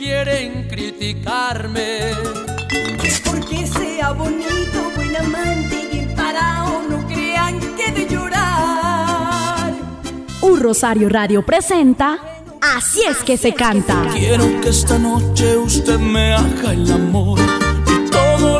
quieren 0.00 0.66
criticarme. 0.66 2.12
Porque 3.24 3.66
sea 3.66 4.12
bonito, 4.12 4.78
buen 4.96 5.14
amante 5.14 5.88
y 5.92 6.16
parado, 6.16 6.82
no 6.88 7.06
crean 7.06 7.60
que 7.76 7.92
de 7.92 8.08
llorar. 8.08 9.74
Un 10.40 10.58
Rosario 10.58 11.08
Radio 11.10 11.44
presenta 11.44 12.18
Así 12.62 13.02
es 13.08 13.18
que 13.18 13.36
se 13.36 13.54
canta. 13.54 14.02
Quiero 14.12 14.60
que 14.60 14.68
esta 14.70 14.98
noche 14.98 15.56
usted 15.56 15.98
me 15.98 16.34
haga 16.34 16.72
el 16.72 16.90
amor 16.92 17.59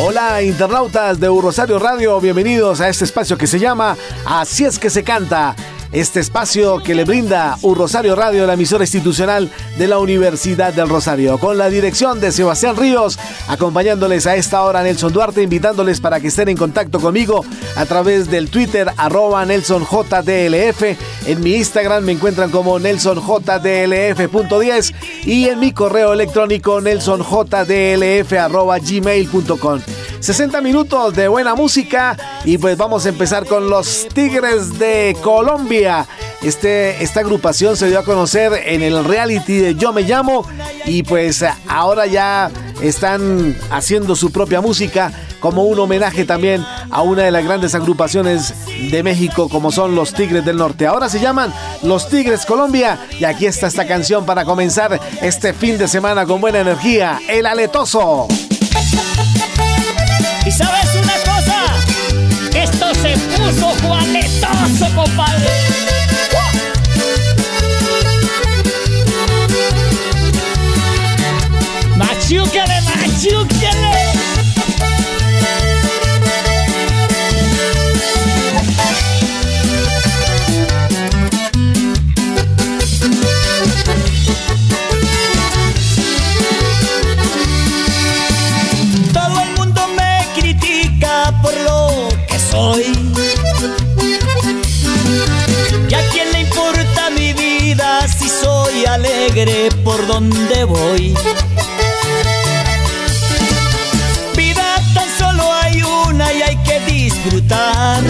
Hola 0.00 0.42
internautas 0.42 1.18
de 1.18 1.26
Rosario 1.26 1.78
Radio, 1.78 2.20
bienvenidos 2.20 2.80
a 2.80 2.88
este 2.88 3.04
espacio 3.04 3.36
que 3.36 3.46
se 3.46 3.58
llama 3.58 3.96
Así 4.24 4.64
es 4.64 4.78
que 4.78 4.90
se 4.90 5.02
canta. 5.02 5.54
Este 5.92 6.20
espacio 6.20 6.78
que 6.78 6.94
le 6.94 7.04
brinda 7.04 7.58
Un 7.60 7.76
Rosario 7.76 8.16
Radio, 8.16 8.46
la 8.46 8.54
emisora 8.54 8.84
institucional 8.84 9.50
de 9.76 9.86
la 9.86 9.98
Universidad 9.98 10.72
del 10.72 10.88
Rosario, 10.88 11.36
con 11.36 11.58
la 11.58 11.68
dirección 11.68 12.18
de 12.18 12.32
Sebastián 12.32 12.76
Ríos, 12.76 13.18
acompañándoles 13.46 14.26
a 14.26 14.36
esta 14.36 14.62
hora 14.62 14.82
Nelson 14.82 15.12
Duarte, 15.12 15.42
invitándoles 15.42 16.00
para 16.00 16.18
que 16.18 16.28
estén 16.28 16.48
en 16.48 16.56
contacto 16.56 16.98
conmigo 16.98 17.44
a 17.76 17.84
través 17.84 18.30
del 18.30 18.48
Twitter 18.48 18.90
arroba 18.96 19.44
NelsonJDLF. 19.44 20.82
En 21.26 21.42
mi 21.42 21.56
Instagram 21.56 22.04
me 22.04 22.12
encuentran 22.12 22.50
como 22.50 22.78
NelsonJDLF.10 22.78 24.94
y 25.26 25.50
en 25.50 25.60
mi 25.60 25.72
correo 25.72 26.14
electrónico 26.14 26.80
NelsonJDLF 26.80 28.32
arroba 28.32 28.78
gmail.com. 28.78 29.80
60 30.22 30.60
minutos 30.60 31.14
de 31.16 31.26
buena 31.26 31.56
música 31.56 32.16
y 32.44 32.56
pues 32.56 32.76
vamos 32.76 33.04
a 33.04 33.08
empezar 33.08 33.44
con 33.44 33.68
los 33.68 34.06
Tigres 34.14 34.78
de 34.78 35.16
Colombia. 35.20 36.06
Este, 36.42 37.02
esta 37.02 37.20
agrupación 37.20 37.76
se 37.76 37.88
dio 37.88 37.98
a 37.98 38.04
conocer 38.04 38.52
en 38.66 38.82
el 38.82 39.04
reality 39.04 39.58
de 39.58 39.74
Yo 39.74 39.92
Me 39.92 40.02
Llamo 40.02 40.46
y 40.86 41.02
pues 41.02 41.44
ahora 41.66 42.06
ya 42.06 42.52
están 42.80 43.56
haciendo 43.72 44.14
su 44.14 44.30
propia 44.30 44.60
música 44.60 45.12
como 45.40 45.64
un 45.64 45.80
homenaje 45.80 46.24
también 46.24 46.64
a 46.92 47.02
una 47.02 47.22
de 47.24 47.32
las 47.32 47.44
grandes 47.44 47.74
agrupaciones 47.74 48.54
de 48.92 49.02
México 49.02 49.48
como 49.48 49.72
son 49.72 49.96
los 49.96 50.14
Tigres 50.14 50.44
del 50.44 50.56
Norte. 50.56 50.86
Ahora 50.86 51.08
se 51.08 51.18
llaman 51.18 51.52
Los 51.82 52.08
Tigres 52.08 52.46
Colombia 52.46 52.96
y 53.18 53.24
aquí 53.24 53.46
está 53.46 53.66
esta 53.66 53.88
canción 53.88 54.24
para 54.24 54.44
comenzar 54.44 55.00
este 55.20 55.52
fin 55.52 55.78
de 55.78 55.88
semana 55.88 56.26
con 56.26 56.40
buena 56.40 56.60
energía, 56.60 57.20
El 57.28 57.46
Aletoso. 57.46 58.28
¿Y 60.52 60.54
sabes 60.54 60.94
una 61.02 61.14
cosa? 61.24 61.64
Esto 62.54 62.94
se 62.96 63.16
puso 63.38 63.74
juanetoso, 63.80 64.94
compadre. 64.94 65.48
Machuquele. 71.96 72.82
Todo 73.22 73.91
por 99.84 100.06
donde 100.06 100.62
voy? 100.62 101.14
Vida 104.36 104.76
tan 104.94 105.08
solo 105.18 105.52
hay 105.52 105.82
una 105.82 106.32
y 106.32 106.42
hay 106.42 106.56
que 106.58 106.78
disfrutar. 106.80 108.02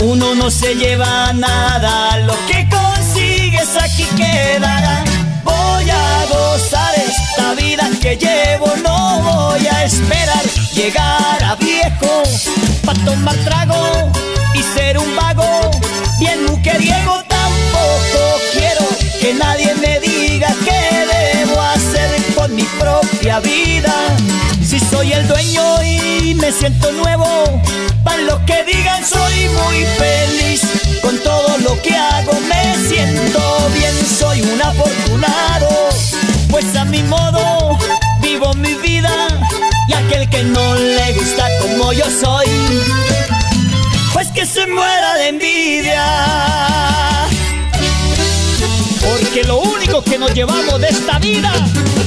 Uno 0.00 0.34
no 0.36 0.48
se 0.48 0.76
lleva 0.76 1.32
nada, 1.32 2.18
lo 2.18 2.34
que 2.46 2.68
consigues 2.68 3.76
aquí 3.76 4.04
quedará. 4.16 5.02
Voy 5.42 5.90
a 5.90 6.26
gozar 6.26 6.94
esta 6.94 7.54
vida 7.54 7.90
que 8.00 8.16
llevo, 8.16 8.72
no 8.84 9.22
voy 9.22 9.66
a 9.66 9.84
esperar 9.84 10.44
llegar 10.72 11.42
a 11.42 11.56
viejo 11.56 12.22
pa' 12.84 12.94
tomar 13.04 13.34
trago 13.38 14.12
y 14.54 14.62
ser 14.62 14.98
un 14.98 15.16
vago. 15.16 15.70
Bien 16.20 16.44
mujeriego 16.46 17.29
que 19.30 19.34
nadie 19.34 19.74
me 19.76 20.00
diga 20.00 20.48
qué 20.64 21.06
debo 21.14 21.60
hacer 21.60 22.10
con 22.34 22.54
mi 22.54 22.64
propia 22.80 23.38
vida. 23.40 23.94
Si 24.64 24.78
soy 24.80 25.12
el 25.12 25.28
dueño 25.28 25.82
y 25.84 26.34
me 26.34 26.50
siento 26.50 26.90
nuevo, 26.92 27.26
para 28.02 28.22
lo 28.22 28.44
que 28.44 28.64
digan 28.64 29.04
soy 29.04 29.48
muy 29.60 29.84
feliz. 29.98 30.62
Con 31.02 31.16
todo 31.18 31.58
lo 31.58 31.80
que 31.82 31.94
hago 31.94 32.32
me 32.48 32.88
siento 32.88 33.40
bien, 33.74 33.94
soy 34.18 34.42
un 34.42 34.60
afortunado, 34.60 35.68
pues 36.50 36.74
a 36.74 36.84
mi 36.84 37.02
modo 37.04 37.78
vivo 38.20 38.52
mi 38.54 38.74
vida 38.74 39.14
y 39.88 39.92
aquel 39.92 40.28
que 40.28 40.42
no 40.42 40.74
le 40.74 41.12
gusta 41.12 41.46
como 41.62 41.92
yo 41.92 42.06
soy, 42.10 42.48
pues 44.12 44.28
que 44.32 44.44
se 44.44 44.66
muera 44.66 45.14
de 45.14 45.28
envidia. 45.28 47.09
Porque 49.32 49.46
lo 49.46 49.60
único 49.60 50.02
que 50.02 50.18
nos 50.18 50.34
llevamos 50.34 50.80
de 50.80 50.88
esta 50.88 51.20
vida 51.20 51.52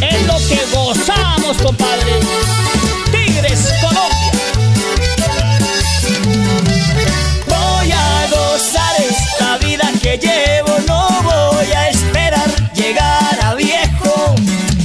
es 0.01 0.28
lo 0.28 0.35
que 0.50 0.59
gozamos, 0.73 1.55
compadre. 1.55 2.20
Tigres 3.14 3.73
Colombia. 3.79 4.31
Voy 7.47 7.91
a 7.93 8.28
gozar 8.29 8.93
esta 8.99 9.58
vida 9.66 9.90
que 10.02 10.17
llevo, 10.17 10.78
no 10.85 11.08
voy 11.23 11.72
a 11.72 11.87
esperar 11.87 12.73
llegar 12.73 13.40
a 13.41 13.55
viejo 13.55 14.35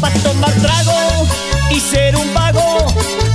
para 0.01 0.15
tomar 0.21 0.53
trago 0.63 1.27
y 1.73 1.81
ser 1.81 2.15
un 2.15 2.33
vago. 2.33 2.87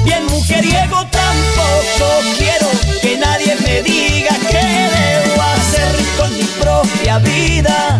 Bien 0.05 0.25
mujeriego 0.27 1.05
tampoco 1.07 2.21
quiero 2.37 2.67
que 3.01 3.17
nadie 3.17 3.57
me 3.65 3.81
diga 3.81 4.33
qué 4.49 4.63
debo 4.63 5.41
hacer 5.41 5.89
con 6.17 6.37
mi 6.37 6.45
propia 6.61 7.19
vida. 7.19 7.97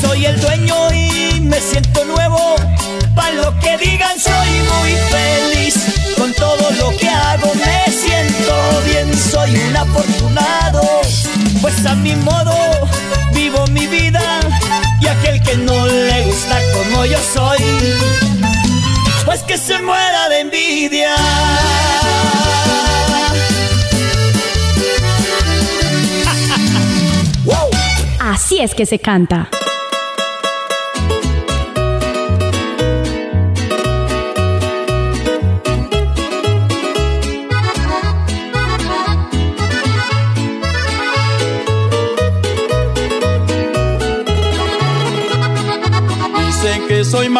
Soy 0.00 0.26
el 0.26 0.40
dueño 0.40 0.92
y 0.92 1.40
me 1.40 1.60
siento 1.60 2.04
nuevo, 2.04 2.56
para 3.14 3.32
lo 3.32 3.58
que 3.60 3.76
digan 3.78 4.18
soy 4.18 4.50
muy 4.72 4.92
feliz. 5.10 5.74
Con 6.16 6.32
todo 6.34 6.70
lo 6.72 6.96
que 6.96 7.08
hago 7.08 7.52
me 7.54 7.92
siento 7.92 8.82
bien, 8.86 9.16
soy 9.16 9.56
un 9.56 9.76
afortunado, 9.76 10.82
pues 11.60 11.86
a 11.86 11.94
mi 11.94 12.14
modo 12.16 12.54
vivo 13.32 13.66
mi 13.68 13.86
vida 13.86 14.40
y 15.00 15.06
aquel 15.06 15.42
que 15.42 15.56
no 15.56 15.86
le 15.86 16.22
gusta 16.22 16.58
como 16.72 17.04
yo 17.04 17.18
soy, 17.32 17.58
pues 19.24 19.42
que 19.42 19.58
se 19.58 19.80
muera 19.82 20.28
de 20.28 20.40
envidia. 20.40 21.14
Así 28.20 28.58
es 28.58 28.74
que 28.74 28.86
se 28.86 28.98
canta. 28.98 29.48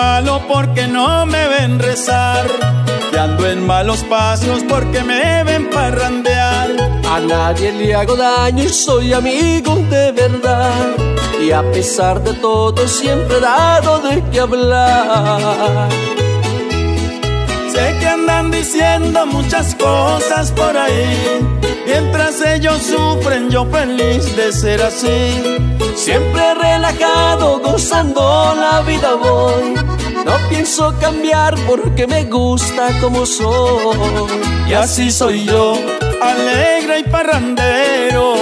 Malo 0.05 0.35
porque 0.53 0.87
no 0.87 1.09
me 1.33 1.43
ven 1.53 1.73
rezar. 1.79 2.45
Que 3.11 3.19
ando 3.27 3.43
en 3.55 3.61
malos 3.67 4.01
pasos 4.15 4.61
porque 4.73 5.01
me 5.11 5.45
ven 5.49 5.65
parrandear. 5.71 6.69
A 7.15 7.17
nadie 7.21 7.69
le 7.79 7.95
hago 7.99 8.15
daño 8.17 8.62
y 8.65 8.73
soy 8.87 9.12
amigo 9.21 9.73
de 9.95 10.05
verdad. 10.23 10.89
Y 11.45 11.47
a 11.61 11.62
pesar 11.75 12.17
de 12.27 12.33
todo 12.47 12.81
siempre 13.01 13.37
he 13.39 13.41
dado 13.41 13.93
de 14.06 14.15
qué 14.31 14.41
hablar. 14.41 15.89
Sé 17.75 17.97
que 17.99 18.06
andan 18.06 18.53
diciendo 18.53 19.26
muchas 19.26 19.75
cosas 19.75 20.53
por 20.53 20.76
ahí. 20.76 21.41
Mientras 21.85 22.41
ellos 22.41 22.81
sufren, 22.82 23.50
yo 23.50 23.67
feliz 23.67 24.37
de 24.37 24.53
ser 24.53 24.81
así. 24.81 25.59
Siempre 25.97 26.55
relajado, 26.55 27.59
gozando 27.59 28.55
la 28.55 28.81
vida 28.82 29.15
voy. 29.15 29.75
No 30.25 30.32
pienso 30.49 30.94
cambiar 31.00 31.56
porque 31.67 32.06
me 32.06 32.25
gusta 32.25 32.91
como 33.00 33.26
soy. 33.26 34.29
Y 34.69 34.75
así 34.75 35.11
soy 35.11 35.44
yo, 35.44 35.77
alegre 36.23 37.00
y 37.00 37.11
parrandero. 37.11 38.35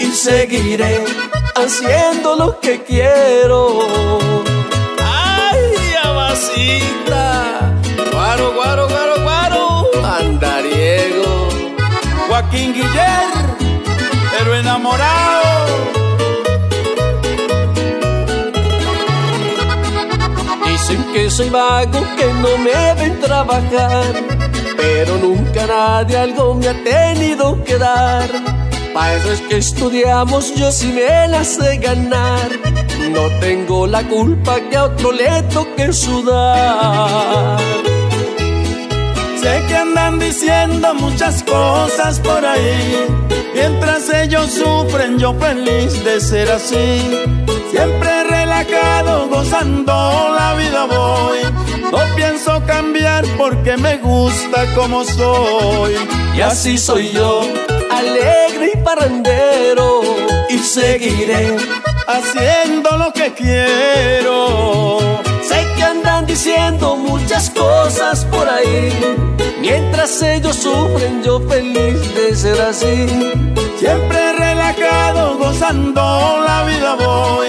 Y 0.00 0.06
seguiré 0.06 1.04
haciendo 1.54 2.34
lo 2.34 2.58
que 2.58 2.82
quiero. 2.82 3.78
¡Ay, 4.98 5.94
amacita! 6.02 7.19
Joaquín 12.40 12.72
Guiller, 12.72 13.28
pero 14.30 14.54
enamorado. 14.54 15.76
Dicen 20.66 21.04
que 21.12 21.30
soy 21.30 21.50
vago, 21.50 22.00
que 22.16 22.26
no 22.40 22.56
me 22.56 22.94
ven 22.94 23.20
trabajar, 23.20 24.06
pero 24.74 25.18
nunca 25.18 25.66
nadie 25.66 26.16
algo 26.16 26.54
me 26.54 26.68
ha 26.68 26.82
tenido 26.82 27.62
que 27.62 27.76
dar. 27.76 28.30
Para 28.94 29.16
eso 29.16 29.32
es 29.32 29.40
que 29.42 29.58
estudiamos, 29.58 30.54
yo 30.54 30.72
sí 30.72 30.92
me 30.94 31.28
la 31.28 31.44
sé 31.44 31.76
ganar. 31.76 32.48
No 33.12 33.28
tengo 33.40 33.86
la 33.86 34.02
culpa 34.08 34.58
que 34.70 34.78
a 34.78 34.84
otro 34.84 35.12
le 35.12 35.42
toque 35.42 35.92
sudar. 35.92 37.58
Sé 39.40 39.64
que 39.68 39.74
andan 39.74 40.18
diciendo 40.18 40.94
muchas 40.94 41.42
cosas 41.42 42.20
por 42.20 42.44
ahí. 42.44 43.06
Mientras 43.54 44.12
ellos 44.12 44.50
sufren, 44.50 45.18
yo 45.18 45.32
feliz 45.34 46.04
de 46.04 46.20
ser 46.20 46.50
así. 46.50 47.24
Siempre 47.70 48.24
relajado, 48.24 49.28
gozando 49.28 49.92
la 49.92 50.54
vida 50.56 50.84
voy. 50.84 51.38
No 51.90 51.98
pienso 52.16 52.62
cambiar 52.66 53.24
porque 53.38 53.78
me 53.78 53.96
gusta 53.96 54.66
como 54.74 55.04
soy. 55.04 55.94
Y 56.36 56.42
así 56.42 56.76
soy 56.76 57.10
yo, 57.10 57.40
alegre 57.90 58.72
y 58.74 58.76
parrandero. 58.84 60.02
Y 60.50 60.58
seguiré 60.58 61.56
haciendo 62.06 62.96
lo 62.98 63.10
que 63.14 63.32
quiero. 63.32 65.29
Diciendo 66.42 66.96
muchas 66.96 67.50
cosas 67.50 68.24
por 68.24 68.48
ahí. 68.48 68.90
Mientras 69.60 70.22
ellos 70.22 70.56
sufren, 70.56 71.22
yo 71.22 71.38
feliz 71.40 72.14
de 72.14 72.34
ser 72.34 72.58
así. 72.62 73.06
Siempre 73.78 74.32
relajado, 74.32 75.36
gozando 75.36 76.00
la 76.00 76.64
vida 76.64 76.94
voy. 76.94 77.48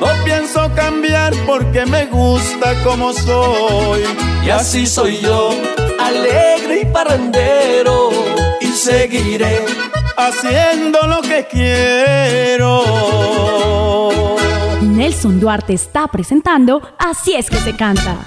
No 0.00 0.06
pienso 0.24 0.74
cambiar 0.74 1.34
porque 1.46 1.84
me 1.84 2.06
gusta 2.06 2.82
como 2.82 3.12
soy. 3.12 4.04
Y 4.42 4.48
así 4.48 4.86
soy 4.86 5.18
yo, 5.18 5.50
alegre 6.00 6.80
y 6.80 6.86
parrandero. 6.86 8.08
Y 8.62 8.68
seguiré 8.68 9.66
haciendo 10.16 11.06
lo 11.06 11.20
que 11.20 11.46
quiero. 11.46 12.84
Nelson 15.00 15.40
Duarte 15.40 15.72
está 15.72 16.08
presentando 16.08 16.82
Así 16.98 17.32
es 17.32 17.48
que 17.48 17.56
se 17.56 17.74
canta. 17.74 18.18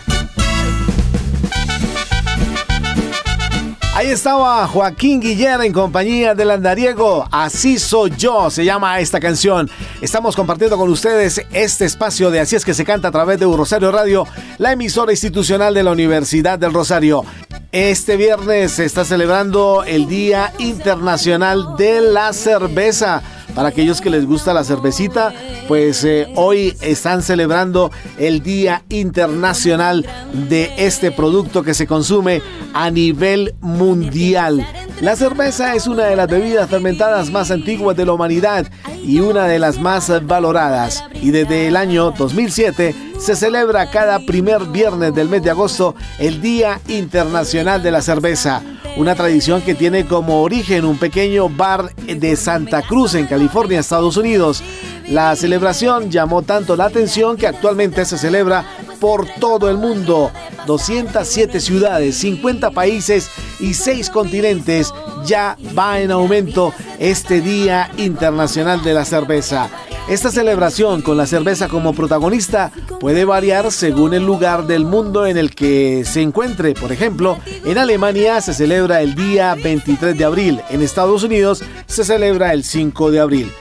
Ahí 3.94 4.08
estaba 4.08 4.68
Joaquín 4.68 5.22
Guiller 5.22 5.62
en 5.62 5.72
compañía 5.72 6.34
del 6.34 6.50
andariego. 6.50 7.28
Así 7.30 7.78
soy 7.78 8.12
yo, 8.18 8.50
se 8.50 8.66
llama 8.66 9.00
esta 9.00 9.20
canción. 9.20 9.70
Estamos 10.02 10.36
compartiendo 10.36 10.76
con 10.76 10.90
ustedes 10.90 11.46
este 11.52 11.86
espacio 11.86 12.32
de 12.32 12.40
Así 12.40 12.56
es 12.56 12.66
que 12.66 12.74
se 12.74 12.86
canta 12.86 13.10
a 13.10 13.12
través 13.12 13.40
de 13.40 13.46
Rosario 13.46 13.92
Radio, 13.92 14.26
la 14.58 14.72
emisora 14.72 15.12
institucional 15.12 15.76
de 15.76 15.84
la 15.84 15.92
Universidad 15.92 16.58
del 16.58 16.74
Rosario. 16.74 17.24
Este 17.72 18.18
viernes 18.18 18.72
se 18.72 18.86
está 18.86 19.06
celebrando 19.06 19.84
el 19.84 20.08
Día 20.08 20.52
Internacional 20.58 21.76
de 21.78 22.02
la 22.02 22.34
Cerveza. 22.34 23.22
Para 23.56 23.70
aquellos 23.70 24.02
que 24.02 24.10
les 24.10 24.26
gusta 24.26 24.54
la 24.54 24.64
cervecita, 24.64 25.32
pues 25.68 26.04
eh, 26.04 26.28
hoy 26.36 26.76
están 26.82 27.22
celebrando 27.22 27.92
el 28.18 28.42
Día 28.42 28.84
Internacional 28.90 30.06
de 30.50 30.72
este 30.78 31.12
producto 31.12 31.62
que 31.62 31.76
se 31.76 31.86
consume 31.86 32.42
a 32.74 32.90
nivel 32.90 33.54
mundial. 33.62 34.66
La 35.02 35.16
cerveza 35.16 35.76
es 35.76 35.86
una 35.86 36.06
de 36.06 36.16
las 36.16 36.28
bebidas 36.28 36.70
fermentadas 36.70 37.30
más 37.30 37.52
antiguas 37.52 37.96
de 37.96 38.06
la 38.06 38.14
humanidad 38.14 38.66
y 39.04 39.20
una 39.20 39.46
de 39.46 39.60
las 39.60 39.80
más 39.80 40.12
valoradas. 40.26 41.04
Y 41.22 41.32
desde 41.32 41.68
el 41.68 41.76
año 41.76 42.12
2007 42.12 42.96
se 43.20 43.36
celebra 43.36 43.92
cada 43.92 44.20
primer 44.20 44.66
viernes 44.66 45.14
del 45.14 45.30
mes 45.30 45.44
de 45.44 45.52
agosto 45.52 45.94
el 46.18 46.42
Día 46.42 46.80
Internacional 46.88 47.84
de 47.84 47.92
la 47.92 48.02
Cerveza 48.02 48.64
una 48.96 49.16
tradición 49.16 49.62
que 49.62 49.76
tiene 49.76 50.06
como 50.06 50.42
origen 50.42 50.86
un 50.86 50.98
pequeño 50.98 51.50
bar 51.50 51.94
de 51.96 52.36
Santa 52.36 52.82
Cruz 52.84 53.16
en 53.16 53.26
California, 53.26 53.43
Estados 53.80 54.18
Unidos. 54.18 54.64
La 55.10 55.36
celebración 55.36 56.10
llamó 56.10 56.42
tanto 56.44 56.76
la 56.76 56.86
atención 56.86 57.36
que 57.36 57.48
actualmente 57.48 58.06
se 58.06 58.18
celebra 58.18 58.66
por 59.00 59.28
todo 59.40 59.70
el 59.70 59.78
mundo. 59.78 60.32
207 60.66 61.60
ciudades, 61.60 62.16
50 62.18 62.72
países 62.72 63.30
y 63.60 63.74
6 63.74 64.10
continentes 64.10 64.94
ya 65.26 65.58
va 65.78 66.00
en 66.00 66.12
aumento 66.12 66.74
este 67.00 67.42
Día 67.42 67.92
Internacional 67.98 68.84
de 68.84 68.94
la 68.94 69.06
Cerveza. 69.06 69.70
Esta 70.10 70.32
celebración 70.32 71.02
con 71.02 71.16
la 71.16 71.26
cerveza 71.26 71.70
como 71.70 71.94
protagonista 71.94 72.72
puede 73.00 73.24
variar 73.24 73.72
según 73.72 74.14
el 74.14 74.26
lugar 74.26 74.68
del 74.68 74.84
mundo 74.84 75.26
en 75.26 75.38
el 75.38 75.56
que 75.56 76.04
se 76.06 76.22
encuentre. 76.22 76.74
Por 76.74 76.92
ejemplo, 76.92 77.38
en 77.64 77.78
Alemania 77.78 78.42
se 78.42 78.54
celebra 78.54 79.02
el 79.02 79.16
día 79.16 79.56
23 79.56 80.18
de 80.18 80.26
abril, 80.26 80.62
en 80.70 80.82
Estados 80.82 81.24
Unidos 81.24 81.64
se 81.86 82.04
celebra 82.04 82.52
el 82.52 82.66
5 82.66 83.12
de 83.12 83.20
abril. 83.22 83.52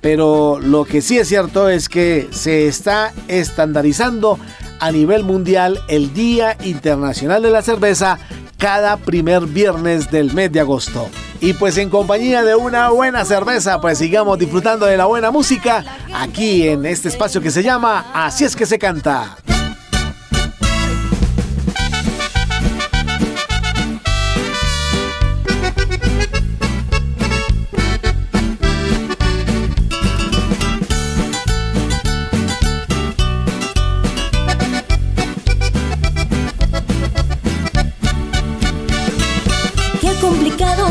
Pero 0.00 0.60
lo 0.60 0.84
que 0.84 1.02
sí 1.02 1.18
es 1.18 1.26
cierto 1.26 1.68
es 1.68 1.88
que 1.88 2.28
se 2.30 2.68
está 2.68 3.12
estandarizando 3.26 4.38
a 4.80 4.90
nivel 4.90 5.24
mundial 5.24 5.80
el 5.88 6.12
Día 6.12 6.56
Internacional 6.64 7.42
de 7.42 7.50
la 7.50 7.62
Cerveza 7.62 8.18
cada 8.58 8.96
primer 8.96 9.46
viernes 9.46 10.10
del 10.10 10.32
mes 10.34 10.52
de 10.52 10.60
agosto. 10.60 11.08
Y 11.40 11.54
pues 11.54 11.78
en 11.78 11.88
compañía 11.88 12.42
de 12.42 12.54
una 12.54 12.90
buena 12.90 13.24
cerveza, 13.24 13.80
pues 13.80 13.98
sigamos 13.98 14.38
disfrutando 14.38 14.84
de 14.84 14.96
la 14.96 15.06
buena 15.06 15.30
música 15.30 15.84
aquí 16.14 16.68
en 16.68 16.84
este 16.84 17.08
espacio 17.08 17.40
que 17.40 17.50
se 17.50 17.62
llama 17.62 18.10
Así 18.12 18.44
es 18.44 18.54
que 18.54 18.66
se 18.66 18.78
canta. 18.78 19.38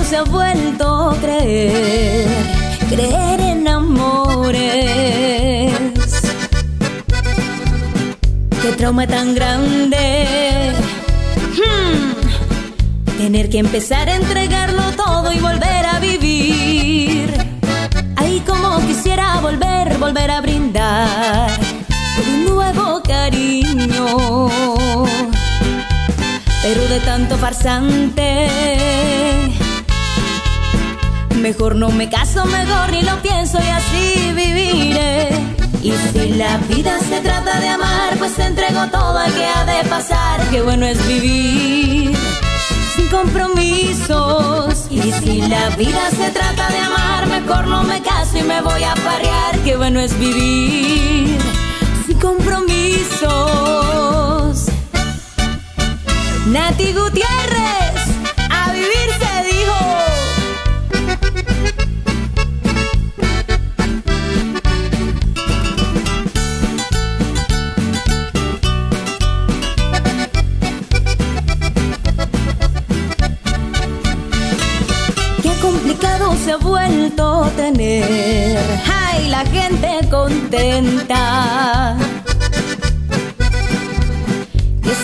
Se 0.09 0.17
ha 0.17 0.23
vuelto 0.23 1.11
a 1.11 1.15
creer, 1.17 2.27
creer 2.89 3.39
en 3.41 3.67
amores. 3.67 4.59
Qué 8.61 8.71
trauma 8.75 9.05
tan 9.05 9.35
grande. 9.35 10.73
Hmm. 11.57 12.13
Tener 13.19 13.49
que 13.51 13.59
empezar 13.59 14.09
a 14.09 14.15
entregarlo 14.15 14.81
todo 14.93 15.31
y 15.31 15.37
volver 15.37 15.85
a 15.85 15.99
vivir. 15.99 17.31
Ahí 18.15 18.41
como 18.47 18.79
quisiera 18.87 19.39
volver, 19.41 19.95
volver 19.99 20.31
a 20.31 20.41
brindar 20.41 21.51
un 22.25 22.45
nuevo 22.45 23.03
cariño. 23.03 24.49
Pero 26.63 26.81
de 26.87 26.99
tanto 27.01 27.37
farsante 27.37 28.89
Mejor 31.41 31.75
no 31.75 31.89
me 31.89 32.09
caso, 32.09 32.45
mejor 32.45 32.91
ni 32.91 33.01
lo 33.01 33.15
pienso 33.21 33.57
y 33.63 33.67
así 33.69 34.33
viviré. 34.33 35.29
Y 35.81 35.93
si 36.11 36.33
la 36.33 36.57
vida 36.57 36.99
se 36.99 37.21
trata 37.21 37.59
de 37.61 37.69
amar, 37.69 38.17
pues 38.17 38.35
te 38.35 38.43
entrego 38.43 38.87
todo 38.91 39.17
a 39.17 39.25
que 39.25 39.45
ha 39.45 39.63
de 39.63 39.87
pasar. 39.87 40.41
Qué 40.51 40.61
bueno 40.61 40.85
es 40.85 41.07
vivir 41.07 42.13
sin 42.95 43.07
compromisos. 43.07 44.87
Y 44.89 45.13
si 45.13 45.41
la 45.43 45.69
vida 45.77 46.09
se 46.11 46.29
trata 46.31 46.67
de 46.69 46.79
amar, 46.79 47.27
mejor 47.27 47.67
no 47.67 47.83
me 47.83 48.01
caso 48.01 48.37
y 48.37 48.43
me 48.43 48.61
voy 48.61 48.83
a 48.83 48.93
parear. 48.95 49.57
Qué 49.63 49.77
bueno 49.77 50.01
es 50.01 50.19
vivir 50.19 51.39
sin 52.05 52.19
compromisos. 52.19 52.69
Nati 56.47 56.93
Gutiérrez, 56.93 57.38
tener. 77.55 78.57
Ay, 78.87 79.29
la 79.29 79.45
gente 79.45 80.07
contenta 80.09 81.97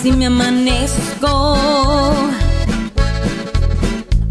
si 0.02 0.12
me 0.12 0.26
amanezco 0.26 1.56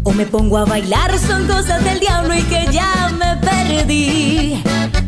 o 0.04 0.12
me 0.12 0.24
pongo 0.24 0.56
a 0.56 0.64
bailar 0.64 1.18
son 1.18 1.46
cosas 1.46 1.84
del 1.84 2.00
diablo 2.00 2.34
y 2.34 2.42
que 2.44 2.66
ya 2.70 3.10
me 3.18 3.36
perdí. 3.36 4.62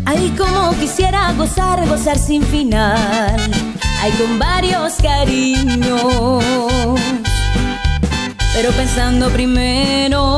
Ay, 0.05 0.35
como 0.37 0.73
quisiera 0.79 1.33
gozar, 1.33 1.87
gozar 1.89 2.19
sin 2.19 2.43
final. 2.43 3.51
Ay, 4.03 4.13
con 4.13 4.39
varios 4.39 4.95
cariños. 5.03 6.43
Pero 8.53 8.71
pensando 8.73 9.31
primero, 9.31 10.37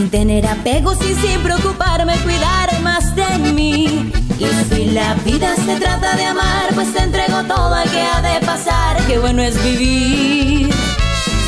sin 0.00 0.08
tener 0.08 0.46
apegos 0.46 0.96
y 1.02 1.14
sin 1.14 1.42
preocuparme, 1.42 2.16
cuidar 2.20 2.80
más 2.80 3.14
de 3.14 3.52
mí. 3.52 4.10
Y 4.38 4.46
si 4.74 4.86
la 4.86 5.12
vida 5.26 5.54
se 5.56 5.76
trata 5.76 6.16
de 6.16 6.24
amar, 6.24 6.70
pues 6.74 6.90
te 6.94 7.00
entrego 7.02 7.42
todo 7.44 7.74
al 7.74 7.90
que 7.90 8.00
ha 8.00 8.22
de 8.22 8.40
pasar. 8.46 8.96
Qué 9.06 9.18
bueno 9.18 9.42
es 9.42 9.62
vivir 9.62 10.72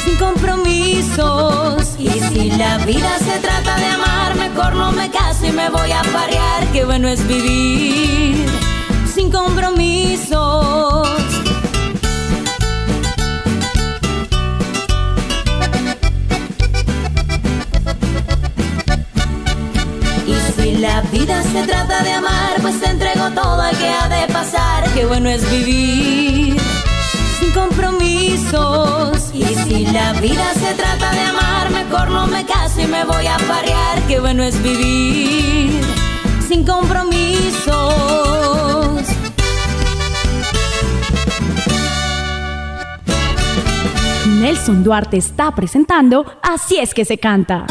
sin 0.05 0.17
compromisos. 0.17 1.95
Y 1.99 2.11
si 2.11 2.51
la 2.51 2.77
vida 2.79 3.19
se 3.21 3.39
trata 3.39 3.77
de 3.77 3.87
amar, 3.87 4.35
mejor 4.37 4.75
no 4.75 4.93
me 4.93 5.11
caso 5.11 5.47
y 5.47 5.53
me 5.53 5.71
voy 5.71 5.91
a 5.91 6.03
parear. 6.13 6.67
Qué 6.75 6.85
bueno 6.85 7.09
es 7.09 7.27
vivir 7.27 8.47
sin 9.15 9.31
compromisos. 9.31 11.22
Vida 21.13 21.43
se 21.43 21.67
trata 21.67 22.03
de 22.03 22.13
amar, 22.13 22.61
pues 22.63 22.81
te 22.81 22.89
entrego 22.89 23.31
todo 23.31 23.61
al 23.61 23.77
que 23.77 23.89
ha 23.89 24.09
de 24.09 24.33
pasar. 24.33 24.91
Qué 24.95 25.05
bueno 25.05 25.29
es 25.29 25.49
vivir 25.51 26.57
sin 27.39 27.53
compromisos. 27.53 29.31
Y 29.35 29.45
si 29.45 29.87
la 29.87 30.15
vida 30.15 30.53
se 30.55 30.75
trata 30.75 31.13
de 31.13 31.21
amar, 31.21 31.71
mejor 31.71 32.11
no 32.11 32.27
me 32.27 32.45
caso 32.47 32.81
y 32.81 32.87
me 32.87 33.05
voy 33.05 33.27
a 33.27 33.37
parear. 33.47 34.01
Qué 34.09 34.19
bueno 34.21 34.43
es 34.43 34.61
vivir 34.63 35.81
sin 36.49 36.65
compromisos. 36.65 37.13
Nelson 44.41 44.83
Duarte 44.83 45.19
está 45.19 45.55
presentando 45.55 46.27
Así 46.43 46.77
es 46.79 46.95
que 46.95 47.05
se 47.05 47.19
canta. 47.19 47.67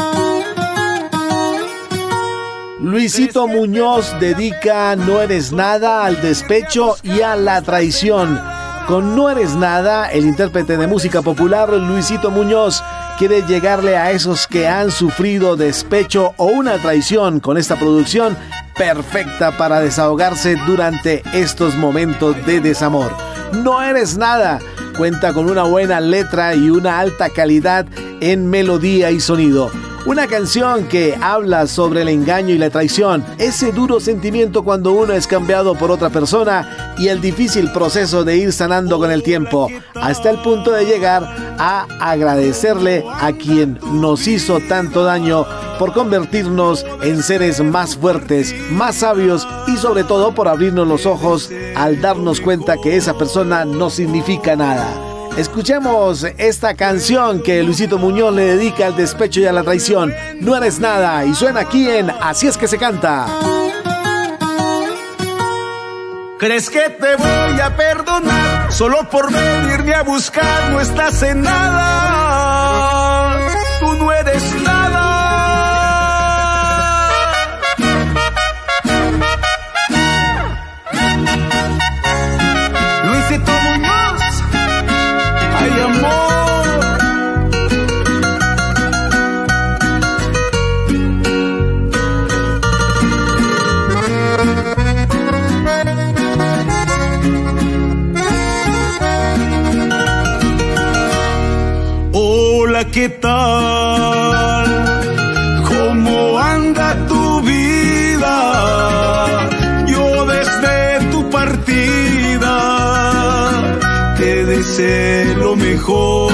Luisito 2.82 3.46
Muñoz 3.46 4.12
dedica 4.18 4.96
No 4.96 5.20
eres 5.20 5.52
nada 5.52 6.04
al 6.04 6.20
despecho 6.20 6.96
y 7.04 7.20
a 7.20 7.36
la 7.36 7.62
traición. 7.62 8.40
Con 8.88 9.14
No 9.14 9.30
eres 9.30 9.54
nada, 9.54 10.10
el 10.10 10.26
intérprete 10.26 10.76
de 10.76 10.88
música 10.88 11.22
popular 11.22 11.72
Luisito 11.72 12.32
Muñoz 12.32 12.82
quiere 13.18 13.42
llegarle 13.42 13.96
a 13.96 14.10
esos 14.10 14.48
que 14.48 14.66
han 14.66 14.90
sufrido 14.90 15.54
despecho 15.54 16.34
o 16.38 16.46
una 16.46 16.76
traición 16.78 17.38
con 17.38 17.56
esta 17.56 17.76
producción 17.76 18.36
perfecta 18.76 19.56
para 19.56 19.78
desahogarse 19.78 20.56
durante 20.66 21.22
estos 21.32 21.76
momentos 21.76 22.34
de 22.46 22.58
desamor. 22.58 23.12
No 23.52 23.80
eres 23.80 24.18
nada. 24.18 24.58
Cuenta 24.96 25.32
con 25.32 25.48
una 25.48 25.62
buena 25.62 26.00
letra 26.00 26.56
y 26.56 26.68
una 26.68 26.98
alta 26.98 27.30
calidad 27.30 27.86
en 28.20 28.50
melodía 28.50 29.12
y 29.12 29.20
sonido. 29.20 29.70
Una 30.04 30.26
canción 30.26 30.88
que 30.88 31.16
habla 31.20 31.68
sobre 31.68 32.02
el 32.02 32.08
engaño 32.08 32.52
y 32.52 32.58
la 32.58 32.70
traición, 32.70 33.24
ese 33.38 33.70
duro 33.70 34.00
sentimiento 34.00 34.64
cuando 34.64 34.90
uno 34.92 35.12
es 35.12 35.28
cambiado 35.28 35.76
por 35.76 35.92
otra 35.92 36.10
persona 36.10 36.94
y 36.98 37.06
el 37.06 37.20
difícil 37.20 37.70
proceso 37.70 38.24
de 38.24 38.36
ir 38.36 38.52
sanando 38.52 38.98
con 38.98 39.12
el 39.12 39.22
tiempo, 39.22 39.68
hasta 39.94 40.30
el 40.30 40.38
punto 40.42 40.72
de 40.72 40.86
llegar 40.86 41.22
a 41.56 41.86
agradecerle 42.00 43.04
a 43.08 43.30
quien 43.32 43.78
nos 43.92 44.26
hizo 44.26 44.58
tanto 44.68 45.04
daño 45.04 45.46
por 45.78 45.92
convertirnos 45.92 46.84
en 47.02 47.22
seres 47.22 47.62
más 47.62 47.96
fuertes, 47.96 48.52
más 48.72 48.96
sabios 48.96 49.46
y 49.68 49.76
sobre 49.76 50.02
todo 50.02 50.34
por 50.34 50.48
abrirnos 50.48 50.88
los 50.88 51.06
ojos 51.06 51.48
al 51.76 52.00
darnos 52.00 52.40
cuenta 52.40 52.76
que 52.82 52.96
esa 52.96 53.16
persona 53.16 53.64
no 53.64 53.88
significa 53.88 54.56
nada. 54.56 55.11
Escuchemos 55.36 56.24
esta 56.36 56.74
canción 56.74 57.42
que 57.42 57.62
Luisito 57.62 57.98
Muñoz 57.98 58.34
le 58.34 58.56
dedica 58.56 58.86
al 58.86 58.96
despecho 58.96 59.40
y 59.40 59.46
a 59.46 59.52
la 59.52 59.62
traición. 59.62 60.14
No 60.40 60.54
eres 60.54 60.78
nada 60.78 61.24
y 61.24 61.34
suena 61.34 61.60
aquí 61.60 61.88
en 61.88 62.10
Así 62.10 62.46
es 62.46 62.58
que 62.58 62.68
se 62.68 62.76
canta. 62.76 63.26
¿Crees 66.38 66.68
que 66.68 66.90
te 66.90 67.16
voy 67.16 67.60
a 67.60 67.74
perdonar 67.76 68.72
solo 68.72 69.08
por 69.08 69.32
venirme 69.32 69.94
a 69.94 70.02
buscar? 70.02 70.70
No 70.70 70.80
estás 70.80 71.22
en 71.22 71.42
nada. 71.42 72.21
¿Qué 102.92 103.08
tal? 103.08 104.66
¿Cómo 105.66 106.38
anda 106.38 106.94
tu 107.08 107.40
vida? 107.40 108.36
Yo 109.86 110.26
desde 110.26 111.10
tu 111.10 111.30
partida 111.30 112.54
te 114.18 114.44
deseo 114.44 115.36
lo 115.38 115.56
mejor. 115.56 116.31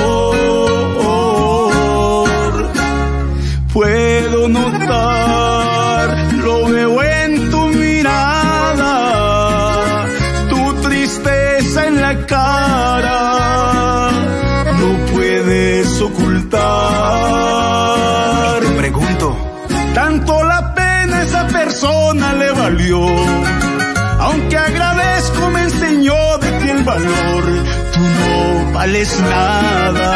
Tú 27.45 28.01
no 28.01 28.73
vales 28.73 29.21
nada. 29.21 30.13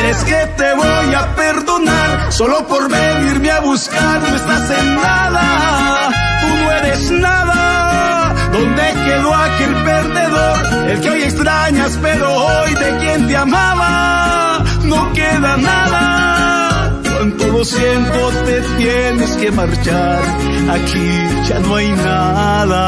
¿Crees 0.00 0.24
que 0.24 0.46
te 0.56 0.74
voy 0.74 1.14
a 1.14 1.34
perdonar 1.36 2.32
solo 2.32 2.66
por 2.66 2.90
venirme 2.90 3.50
a 3.50 3.60
buscar? 3.60 4.20
No 4.20 4.36
estás 4.36 4.70
en 4.70 4.96
nada. 4.96 6.10
Tú 6.40 6.48
no 6.48 6.70
eres 6.70 7.10
nada. 7.10 8.34
¿Dónde 8.52 8.82
quedó 9.06 9.34
aquel 9.34 9.74
perdedor? 9.84 10.58
El 10.90 11.00
que 11.00 11.10
hoy 11.10 11.22
extrañas, 11.22 11.98
pero 12.02 12.34
hoy 12.34 12.74
de 12.74 12.98
quien 12.98 13.28
te 13.28 13.36
amaba 13.36 14.62
no 14.84 15.12
queda 15.12 15.56
nada. 15.56 17.00
Cuánto 17.02 17.46
lo 17.48 17.64
siento, 17.64 18.30
te 18.44 18.60
tienes 18.78 19.30
que 19.36 19.50
marchar. 19.52 20.20
Aquí 20.70 21.10
ya 21.48 21.60
no 21.60 21.76
hay 21.76 21.92
nada. 21.92 22.82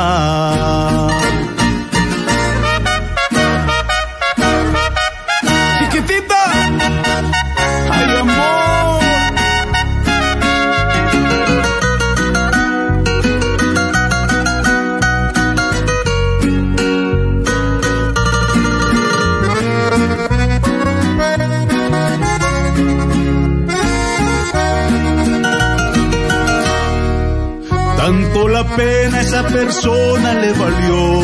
Esa 29.24 29.42
persona 29.44 30.34
le 30.34 30.52
valió. 30.52 31.22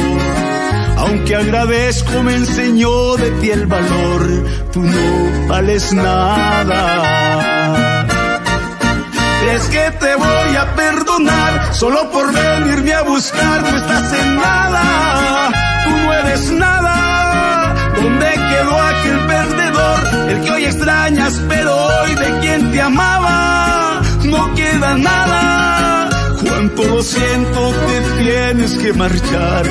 Aunque 0.98 1.36
agradezco 1.36 2.22
me 2.22 2.34
enseñó 2.34 3.16
de 3.16 3.30
ti 3.40 3.50
el 3.50 3.66
valor, 3.66 4.26
tú 4.72 4.82
no 4.82 5.48
vales 5.48 5.92
nada. 5.92 6.76
¿Crees 9.42 9.64
que 9.68 9.90
te 9.98 10.14
voy 10.16 10.56
a 10.56 10.74
perdonar 10.74 11.74
solo 11.74 12.10
por 12.10 12.32
venirme 12.32 12.92
a 12.92 13.02
buscar? 13.02 13.62
No 13.62 13.76
estás 13.78 14.12
en 14.12 14.36
nada, 14.36 15.50
tú 15.84 15.90
no 15.90 16.12
eres 16.14 16.50
nada. 16.50 17.74
¿Dónde 17.96 18.30
quedó 18.50 18.82
aquel 18.82 19.26
perdedor? 19.26 20.30
El 20.30 20.40
que 20.42 20.50
hoy 20.50 20.64
extrañas, 20.66 21.40
pero 21.48 21.74
hoy 21.74 22.14
de 22.14 22.38
quien 22.40 22.72
te 22.72 22.80
amaba, 22.82 24.02
no 24.24 24.54
queda 24.54 24.94
nada 24.98 25.79
Cuánto 26.80 26.96
lo 26.96 27.02
siento, 27.02 27.74
te 27.88 28.00
tienes 28.24 28.78
que 28.78 28.94
marchar. 28.94 29.66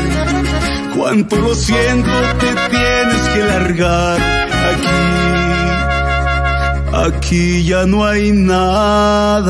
Cuánto 0.96 1.38
lo 1.38 1.56
siento, 1.56 2.12
te 2.40 2.54
tienes 2.70 3.30
que 3.34 3.44
largar. 3.46 4.20
Aquí, 6.94 7.08
aquí 7.08 7.64
ya 7.66 7.88
no 7.88 8.06
hay 8.06 8.32
nada. 8.32 9.50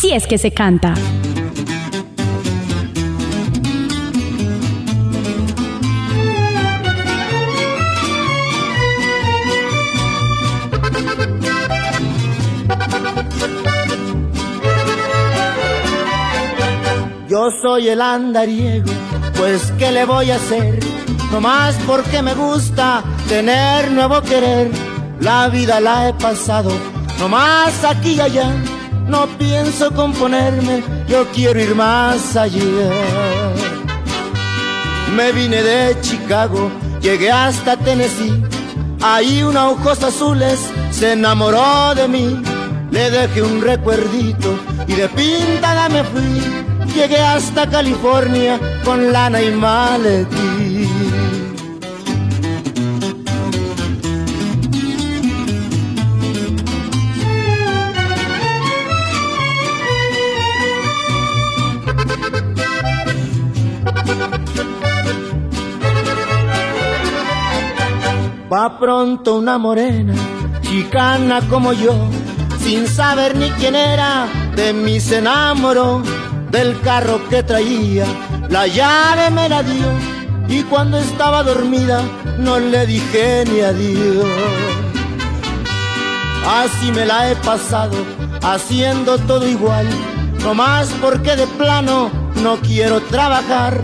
Así 0.00 0.12
es 0.14 0.26
que 0.26 0.38
se 0.38 0.50
canta. 0.50 0.94
Yo 17.28 17.50
soy 17.60 17.88
el 17.88 18.00
andariego, 18.00 18.90
pues 19.36 19.70
¿qué 19.78 19.92
le 19.92 20.06
voy 20.06 20.30
a 20.30 20.36
hacer? 20.36 20.80
No 21.30 21.42
más 21.42 21.76
porque 21.86 22.22
me 22.22 22.32
gusta 22.32 23.04
tener 23.28 23.90
nuevo 23.90 24.22
querer. 24.22 24.70
La 25.20 25.48
vida 25.48 25.78
la 25.78 26.08
he 26.08 26.14
pasado, 26.14 26.70
no 27.18 27.28
más 27.28 27.84
aquí 27.84 28.14
y 28.14 28.20
allá 28.20 28.50
no 29.10 29.26
pienso 29.38 29.92
componerme, 29.92 30.82
yo 31.08 31.26
quiero 31.34 31.60
ir 31.60 31.74
más 31.74 32.36
allá. 32.36 32.90
Me 35.16 35.32
vine 35.32 35.62
de 35.62 36.00
Chicago, 36.00 36.70
llegué 37.02 37.30
hasta 37.30 37.76
Tennessee, 37.76 38.42
ahí 39.02 39.42
una 39.42 39.68
ojos 39.68 40.02
azules 40.04 40.60
se 40.92 41.12
enamoró 41.12 41.94
de 41.94 42.06
mí. 42.08 42.42
Le 42.92 43.10
dejé 43.10 43.42
un 43.42 43.60
recuerdito 43.60 44.58
y 44.86 44.94
de 44.94 45.08
pintada 45.08 45.88
me 45.88 46.02
fui. 46.04 46.42
Llegué 46.94 47.20
hasta 47.20 47.68
California 47.68 48.58
con 48.84 49.12
lana 49.12 49.40
y 49.40 49.50
maletín. 49.52 50.79
Va 68.60 68.78
pronto 68.78 69.36
una 69.36 69.56
morena, 69.56 70.12
chicana 70.60 71.40
como 71.48 71.72
yo, 71.72 71.94
sin 72.62 72.86
saber 72.86 73.34
ni 73.34 73.48
quién 73.52 73.74
era, 73.74 74.28
de 74.54 74.74
mí 74.74 75.00
se 75.00 75.16
enamoró, 75.16 76.02
del 76.50 76.78
carro 76.82 77.26
que 77.30 77.42
traía, 77.42 78.04
la 78.50 78.66
llave 78.66 79.30
me 79.30 79.48
la 79.48 79.62
dio, 79.62 79.86
y 80.46 80.62
cuando 80.64 80.98
estaba 80.98 81.42
dormida 81.42 82.02
no 82.38 82.58
le 82.58 82.84
dije 82.84 83.44
ni 83.50 83.60
adiós. 83.60 84.28
Así 86.46 86.92
me 86.92 87.06
la 87.06 87.30
he 87.30 87.36
pasado, 87.36 87.96
haciendo 88.42 89.16
todo 89.20 89.48
igual, 89.48 89.88
no 90.42 90.52
más 90.52 90.90
porque 91.00 91.34
de 91.34 91.46
plano 91.46 92.10
no 92.42 92.56
quiero 92.58 93.00
trabajar, 93.04 93.80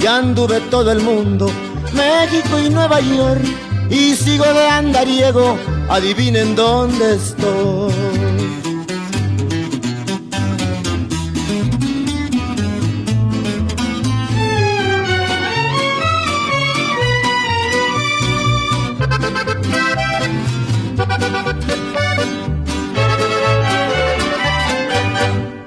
ya 0.00 0.16
anduve 0.16 0.58
todo 0.62 0.90
el 0.90 1.00
mundo, 1.00 1.48
México 1.92 2.58
y 2.58 2.70
Nueva 2.70 2.98
York 2.98 3.65
y 3.90 4.14
sigo 4.14 4.44
de 4.44 4.68
andariego, 4.68 5.56
adivinen 5.88 6.54
dónde 6.54 7.14
estoy. 7.14 7.92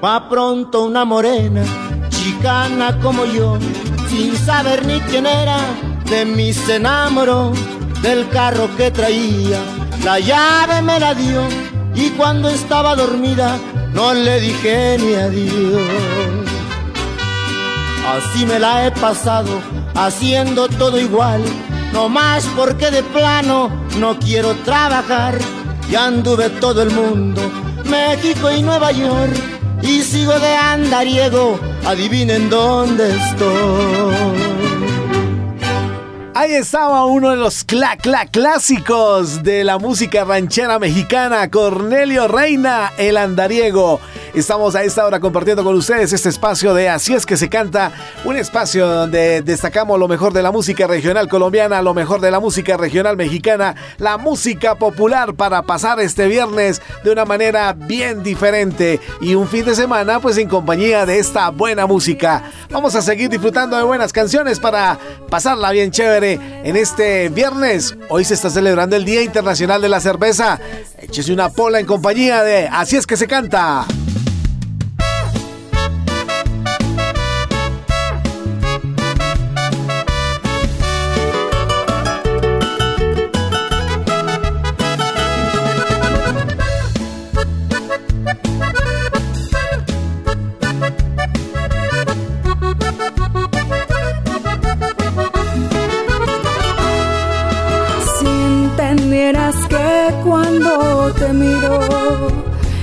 Va 0.02 0.28
pronto 0.30 0.84
una 0.84 1.04
morena, 1.04 1.62
chicana 2.08 2.98
como 3.00 3.26
yo, 3.26 3.58
sin 4.08 4.34
saber 4.36 4.86
ni 4.86 4.98
quién 5.00 5.26
era, 5.26 5.58
de 6.08 6.24
mí 6.24 6.54
se 6.54 6.76
enamoró 6.76 7.52
del 8.02 8.28
carro 8.30 8.68
que 8.76 8.90
traía. 8.90 9.60
La 10.04 10.18
llave 10.18 10.82
me 10.82 10.98
la 10.98 11.14
dio 11.14 11.42
y 11.94 12.10
cuando 12.10 12.48
estaba 12.48 12.94
dormida 12.94 13.58
no 13.92 14.14
le 14.14 14.40
dije 14.40 14.96
ni 14.98 15.14
adiós. 15.14 16.50
Así 18.08 18.46
me 18.46 18.58
la 18.58 18.86
he 18.86 18.90
pasado, 18.90 19.60
haciendo 19.94 20.68
todo 20.68 20.98
igual, 20.98 21.42
no 21.92 22.08
más 22.08 22.44
porque 22.56 22.90
de 22.90 23.02
plano 23.02 23.70
no 23.98 24.18
quiero 24.18 24.54
trabajar. 24.64 25.38
Ya 25.90 26.06
anduve 26.06 26.50
todo 26.50 26.82
el 26.82 26.90
mundo, 26.92 27.42
México 27.84 28.50
y 28.50 28.62
Nueva 28.62 28.92
York, 28.92 29.34
y 29.82 30.02
sigo 30.02 30.38
de 30.38 30.54
andariego, 30.54 31.58
adivinen 31.84 32.48
dónde 32.48 33.16
estoy. 33.16 34.59
Ahí 36.32 36.52
estaba 36.52 37.06
uno 37.06 37.30
de 37.30 37.36
los 37.36 37.64
cla, 37.64 37.96
cla 37.96 38.24
clásicos 38.24 39.42
de 39.42 39.64
la 39.64 39.78
música 39.78 40.24
ranchera 40.24 40.78
mexicana, 40.78 41.50
Cornelio 41.50 42.28
Reina, 42.28 42.92
el 42.98 43.16
andariego. 43.16 44.00
Estamos 44.34 44.76
a 44.76 44.84
esta 44.84 45.04
hora 45.04 45.18
compartiendo 45.18 45.64
con 45.64 45.74
ustedes 45.74 46.12
este 46.12 46.28
espacio 46.28 46.72
de 46.72 46.88
Así 46.88 47.14
es 47.14 47.26
que 47.26 47.36
se 47.36 47.48
canta, 47.48 47.92
un 48.24 48.36
espacio 48.36 48.86
donde 48.86 49.42
destacamos 49.42 49.98
lo 49.98 50.06
mejor 50.06 50.32
de 50.32 50.42
la 50.42 50.52
música 50.52 50.86
regional 50.86 51.28
colombiana, 51.28 51.82
lo 51.82 51.94
mejor 51.94 52.20
de 52.20 52.30
la 52.30 52.38
música 52.38 52.76
regional 52.76 53.16
mexicana, 53.16 53.74
la 53.98 54.18
música 54.18 54.76
popular 54.76 55.34
para 55.34 55.62
pasar 55.62 55.98
este 55.98 56.28
viernes 56.28 56.80
de 57.02 57.10
una 57.10 57.24
manera 57.24 57.72
bien 57.72 58.22
diferente 58.22 59.00
y 59.20 59.34
un 59.34 59.48
fin 59.48 59.64
de 59.64 59.74
semana 59.74 60.20
pues 60.20 60.38
en 60.38 60.48
compañía 60.48 61.06
de 61.06 61.18
esta 61.18 61.48
buena 61.50 61.86
música. 61.86 62.44
Vamos 62.70 62.94
a 62.94 63.02
seguir 63.02 63.30
disfrutando 63.30 63.76
de 63.76 63.82
buenas 63.82 64.12
canciones 64.12 64.60
para 64.60 64.96
pasarla 65.28 65.72
bien 65.72 65.90
chévere 65.90 66.38
en 66.62 66.76
este 66.76 67.30
viernes. 67.30 67.96
Hoy 68.08 68.24
se 68.24 68.34
está 68.34 68.48
celebrando 68.48 68.94
el 68.94 69.04
Día 69.04 69.22
Internacional 69.22 69.82
de 69.82 69.88
la 69.88 70.00
Cerveza. 70.00 70.60
Échese 70.98 71.32
una 71.32 71.48
pola 71.48 71.80
en 71.80 71.86
compañía 71.86 72.44
de 72.44 72.68
Así 72.68 72.96
es 72.96 73.06
que 73.06 73.16
se 73.16 73.26
canta. 73.26 73.86
Te 101.14 101.32
miro, 101.32 101.80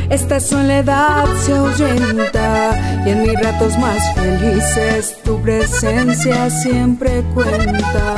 esta 0.10 0.40
soledad 0.40 1.26
se 1.42 1.54
ahuyenta 1.54 3.04
y 3.06 3.10
en 3.10 3.22
mis 3.24 3.40
ratos 3.42 3.78
más 3.78 3.98
felices 4.16 5.18
tu 5.24 5.42
presencia 5.42 6.50
siempre 6.50 7.24
cuenta. 7.34 8.16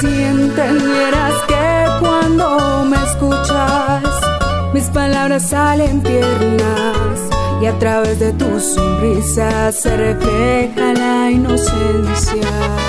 Si 0.00 0.06
entendieras 0.06 1.34
que 1.48 1.86
cuando 2.00 2.84
me 2.84 2.96
escuchas, 2.96 4.02
mis 4.72 4.84
palabras 4.84 5.50
salen 5.50 6.02
tiernas 6.02 7.18
y 7.62 7.66
a 7.66 7.78
través 7.78 8.18
de 8.18 8.32
tu 8.32 8.60
sonrisa 8.60 9.72
se 9.72 9.96
refleja 9.96 10.92
la 10.94 11.30
inocencia. 11.30 12.83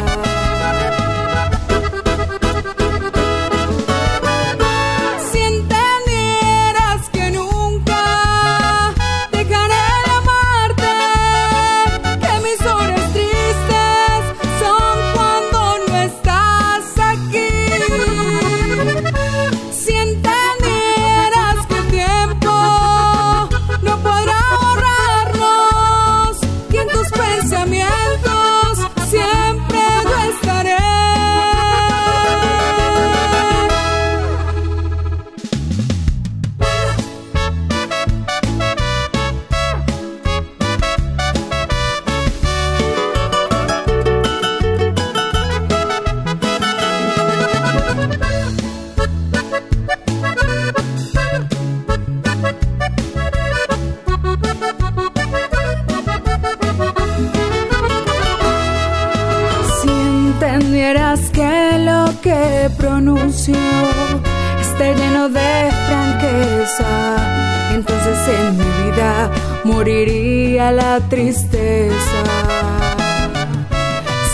Tristeza. 71.09 72.23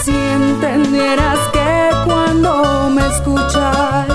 Si 0.03 0.11
entendieras 0.11 1.39
que 1.53 1.89
cuando 2.05 2.89
me 2.89 3.05
escuchas, 3.07 4.07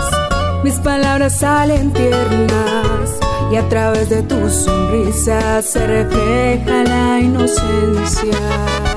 mis 0.65 0.75
palabras 0.75 1.39
salen 1.39 1.93
tiernas 1.93 3.19
y 3.53 3.57
a 3.57 3.69
través 3.69 4.09
de 4.09 4.23
tu 4.23 4.49
sonrisa 4.51 5.63
se 5.63 5.87
refleja 5.87 6.85
la 6.85 7.21
inocencia. 7.21 8.96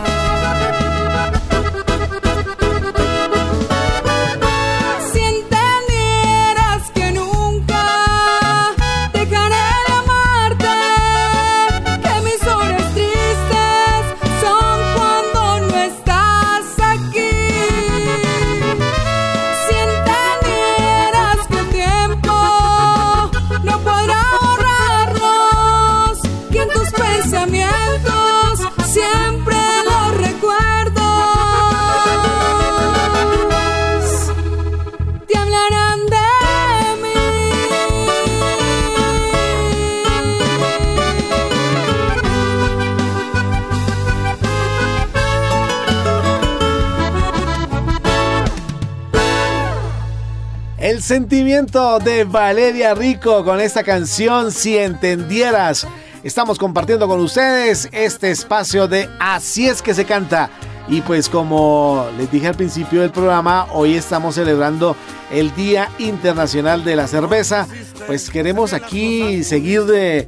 Sentimiento 51.09 51.97
de 51.97 52.23
Valeria 52.23 52.93
Rico 52.93 53.43
con 53.43 53.59
esta 53.59 53.83
canción 53.83 54.51
Si 54.51 54.77
entendieras. 54.77 55.87
Estamos 56.23 56.59
compartiendo 56.59 57.07
con 57.07 57.19
ustedes 57.19 57.89
este 57.91 58.29
espacio 58.29 58.87
de 58.87 59.09
Así 59.19 59.67
es 59.67 59.81
que 59.81 59.95
se 59.95 60.05
canta. 60.05 60.51
Y 60.87 61.01
pues 61.01 61.27
como 61.27 62.05
les 62.15 62.31
dije 62.31 62.49
al 62.49 62.53
principio 62.53 63.01
del 63.01 63.09
programa, 63.09 63.65
hoy 63.73 63.95
estamos 63.95 64.35
celebrando 64.35 64.95
el 65.31 65.51
Día 65.55 65.89
Internacional 65.97 66.83
de 66.83 66.95
la 66.95 67.07
Cerveza. 67.07 67.67
Pues 68.07 68.29
queremos 68.29 68.73
aquí 68.73 69.43
seguir 69.43 69.83
eh, 69.93 70.27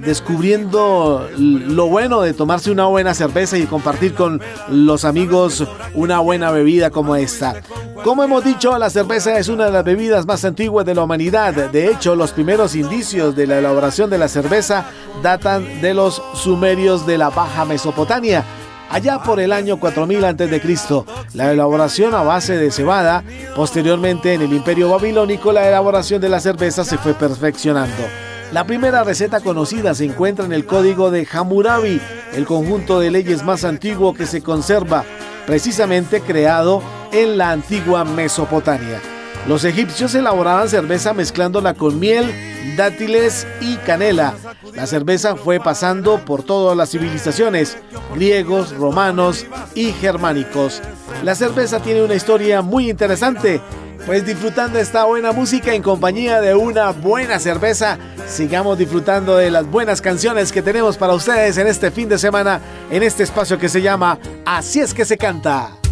descubriendo 0.00 1.28
lo 1.36 1.88
bueno 1.88 2.20
de 2.22 2.32
tomarse 2.34 2.70
una 2.70 2.86
buena 2.86 3.14
cerveza 3.14 3.58
y 3.58 3.66
compartir 3.66 4.14
con 4.14 4.40
los 4.68 5.04
amigos 5.04 5.64
una 5.94 6.20
buena 6.20 6.50
bebida 6.50 6.90
como 6.90 7.16
esta. 7.16 7.62
Como 8.04 8.22
hemos 8.22 8.44
dicho, 8.44 8.76
la 8.78 8.90
cerveza 8.90 9.38
es 9.38 9.48
una 9.48 9.66
de 9.66 9.72
las 9.72 9.84
bebidas 9.84 10.26
más 10.26 10.44
antiguas 10.44 10.84
de 10.84 10.94
la 10.94 11.04
humanidad. 11.04 11.70
De 11.70 11.88
hecho, 11.88 12.14
los 12.14 12.32
primeros 12.32 12.74
indicios 12.74 13.34
de 13.34 13.46
la 13.46 13.58
elaboración 13.58 14.10
de 14.10 14.18
la 14.18 14.28
cerveza 14.28 14.84
datan 15.22 15.80
de 15.80 15.94
los 15.94 16.22
sumerios 16.34 17.06
de 17.06 17.18
la 17.18 17.30
Baja 17.30 17.64
Mesopotamia. 17.64 18.44
Allá 18.90 19.22
por 19.22 19.40
el 19.40 19.52
año 19.52 19.78
4000 19.78 20.24
a.C., 20.24 21.04
la 21.34 21.52
elaboración 21.52 22.14
a 22.14 22.22
base 22.22 22.56
de 22.56 22.70
cebada, 22.70 23.24
posteriormente 23.56 24.34
en 24.34 24.42
el 24.42 24.52
Imperio 24.52 24.90
Babilónico, 24.90 25.52
la 25.52 25.66
elaboración 25.68 26.20
de 26.20 26.28
la 26.28 26.40
cerveza 26.40 26.84
se 26.84 26.98
fue 26.98 27.14
perfeccionando. 27.14 28.04
La 28.52 28.64
primera 28.64 29.02
receta 29.02 29.40
conocida 29.40 29.94
se 29.94 30.04
encuentra 30.04 30.44
en 30.44 30.52
el 30.52 30.64
Código 30.66 31.10
de 31.10 31.26
Hammurabi, 31.30 32.00
el 32.34 32.44
conjunto 32.44 33.00
de 33.00 33.10
leyes 33.10 33.42
más 33.42 33.64
antiguo 33.64 34.14
que 34.14 34.26
se 34.26 34.42
conserva, 34.42 35.04
precisamente 35.46 36.20
creado 36.20 36.82
en 37.10 37.36
la 37.36 37.50
antigua 37.50 38.04
Mesopotamia. 38.04 39.13
Los 39.46 39.64
egipcios 39.64 40.14
elaboraban 40.14 40.70
cerveza 40.70 41.12
mezclándola 41.12 41.74
con 41.74 42.00
miel, 42.00 42.32
dátiles 42.78 43.46
y 43.60 43.76
canela. 43.76 44.34
La 44.74 44.86
cerveza 44.86 45.36
fue 45.36 45.60
pasando 45.60 46.24
por 46.24 46.42
todas 46.42 46.74
las 46.76 46.90
civilizaciones, 46.90 47.76
griegos, 48.14 48.74
romanos 48.74 49.44
y 49.74 49.92
germánicos. 49.92 50.80
La 51.22 51.34
cerveza 51.34 51.80
tiene 51.80 52.02
una 52.02 52.14
historia 52.14 52.62
muy 52.62 52.88
interesante. 52.88 53.60
Pues 54.06 54.26
disfrutando 54.26 54.78
esta 54.78 55.04
buena 55.04 55.32
música 55.32 55.74
en 55.74 55.82
compañía 55.82 56.40
de 56.40 56.54
una 56.54 56.90
buena 56.90 57.38
cerveza, 57.38 57.98
sigamos 58.26 58.76
disfrutando 58.76 59.36
de 59.36 59.50
las 59.50 59.66
buenas 59.66 60.02
canciones 60.02 60.52
que 60.52 60.60
tenemos 60.60 60.98
para 60.98 61.14
ustedes 61.14 61.56
en 61.56 61.66
este 61.66 61.90
fin 61.90 62.08
de 62.08 62.18
semana, 62.18 62.60
en 62.90 63.02
este 63.02 63.22
espacio 63.22 63.58
que 63.58 63.70
se 63.70 63.80
llama 63.80 64.18
Así 64.44 64.80
es 64.80 64.92
que 64.92 65.06
se 65.06 65.16
canta. 65.16 65.83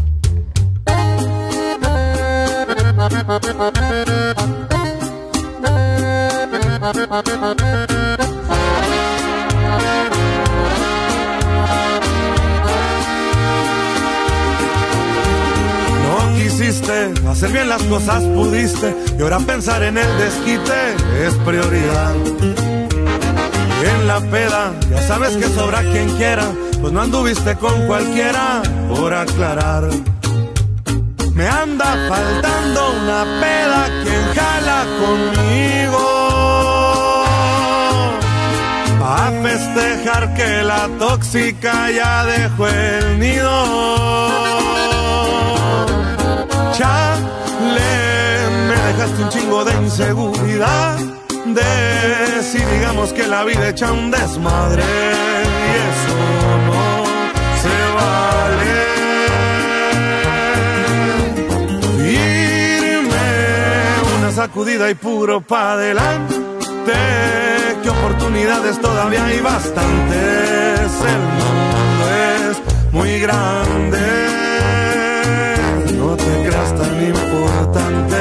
Hacer 17.33 17.53
bien 17.53 17.69
las 17.69 17.83
cosas, 17.85 18.23
pudiste, 18.23 18.95
y 19.19 19.23
ahora 19.23 19.39
pensar 19.41 19.83
en 19.83 19.99
el 19.99 20.19
desquite 20.19 20.95
es 21.27 21.35
prioridad. 21.47 22.15
Y 23.83 23.87
en 23.87 24.07
la 24.07 24.21
peda, 24.21 24.73
ya 24.91 25.03
sabes 25.03 25.37
que 25.37 25.49
sobra 25.49 25.81
quien 25.81 26.09
quiera, 26.17 26.45
pues 26.81 26.93
no 26.93 27.01
anduviste 27.01 27.57
con 27.57 27.87
cualquiera 27.87 28.63
por 28.89 29.13
aclarar. 29.13 29.89
Me 31.35 31.49
anda 31.49 31.97
faltando 32.09 32.93
una 32.93 33.25
peda 33.41 33.89
quien 34.03 34.35
jala 34.35 34.85
conmigo. 35.01 36.05
A 39.03 39.33
festejar 39.43 40.35
que 40.35 40.63
la 40.63 40.89
tóxica 40.99 41.91
ya 41.91 42.25
dejó 42.27 42.69
el 42.69 43.19
nido. 43.19 43.53
Chale, 46.77 47.93
me 48.69 48.77
dejaste 48.89 49.23
un 49.23 49.29
chingo 49.31 49.65
de 49.65 49.73
inseguridad. 49.75 50.99
De 51.47 52.43
si 52.43 52.59
digamos 52.59 53.13
que 53.13 53.27
la 53.27 53.45
vida 53.45 53.71
echa 53.71 53.91
un 53.91 54.11
desmadre 54.11 54.83
y 54.83 55.71
eso 55.91 56.92
sacudida 64.47 64.91
y 64.91 64.95
puro 64.97 65.41
pa' 65.41 65.75
adelante. 65.75 66.35
Que 67.81 67.89
oportunidades 67.89 68.81
todavía 68.81 69.25
hay 69.25 69.41
bastantes. 69.41 70.91
El 71.15 71.23
mundo 71.39 72.05
es 72.51 72.93
muy 72.93 73.21
grande 73.21 74.01
no 75.97 76.17
te 76.17 76.33
creas 76.45 76.75
tan 76.75 77.07
importante. 77.07 78.21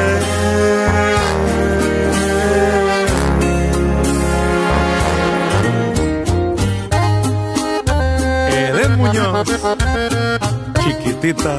Eden 8.67 8.97
Muñoz, 8.97 9.47
chiquitita. 10.83 11.53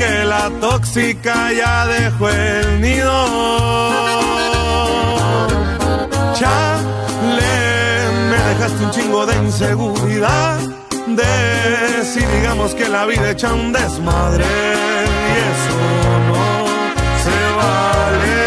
Que 0.00 0.24
la 0.24 0.50
tóxica 0.60 1.52
ya 1.52 1.86
dejó 1.86 2.30
el 2.30 2.80
nido. 2.80 3.16
Chale, 6.38 7.56
me 8.30 8.38
dejaste 8.50 8.84
un 8.86 8.90
chingo 8.90 9.26
de 9.26 9.34
inseguridad. 9.36 10.58
De 11.18 12.04
si 12.12 12.20
digamos 12.36 12.74
que 12.74 12.88
la 12.88 13.04
vida 13.04 13.30
echa 13.30 13.52
un 13.52 13.72
desmadre 13.72 14.46
y 15.28 15.32
eso 15.52 15.76
no 16.28 16.46
se 17.24 17.38
vale. 17.60 18.38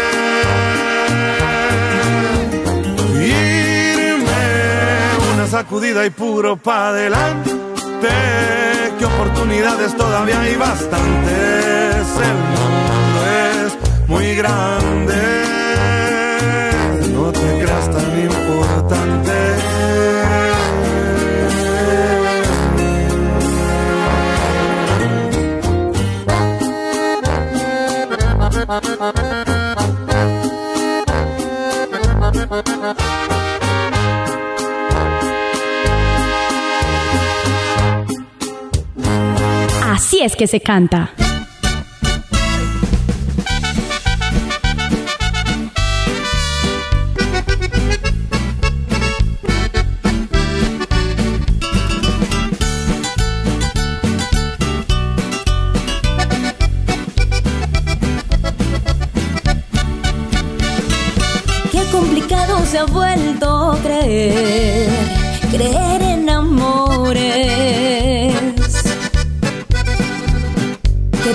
Irme 4.08 4.44
una 5.34 5.46
sacudida 5.46 6.04
y 6.04 6.10
puro 6.10 6.56
pa' 6.56 6.88
adelante 6.88 7.50
oportunidades 9.14 9.96
todavía 9.96 10.40
hay 10.40 10.56
bastantes. 10.56 12.06
El 12.28 12.36
mundo 12.54 13.20
es 13.50 14.08
muy 14.08 14.34
grande, 14.36 15.16
no 17.12 17.32
te 17.32 17.58
creas 17.60 17.90
tan 17.90 18.20
importante. 18.20 19.34
Así 40.06 40.20
es 40.20 40.36
que 40.36 40.46
se 40.46 40.60
canta. 40.60 41.10
Qué 61.72 61.82
complicado 61.90 62.62
se 62.66 62.78
ha 62.78 62.84
vuelto 62.84 63.78
creer, 63.82 64.63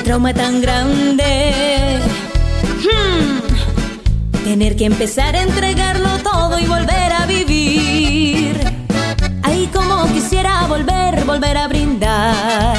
trauma 0.10 0.34
tan 0.34 0.60
grande. 0.60 2.00
Hmm. 2.84 4.44
Tener 4.44 4.76
que 4.76 4.86
empezar 4.86 5.36
a 5.36 5.44
entregarlo 5.44 6.10
todo 6.24 6.58
y 6.58 6.66
volver 6.66 7.12
a 7.14 7.28
vivir. 7.28 8.60
Ay, 9.44 9.70
como 9.72 10.12
quisiera 10.12 10.66
volver, 10.66 11.26
volver 11.26 11.58
a 11.58 11.68
brindar 11.68 12.76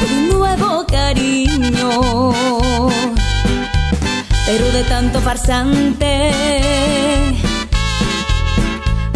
por 0.00 0.10
un 0.10 0.28
nuevo 0.28 0.84
cariño 0.86 1.90
pero 4.44 4.64
de 4.72 4.82
tanto 4.88 5.20
farsante. 5.20 6.32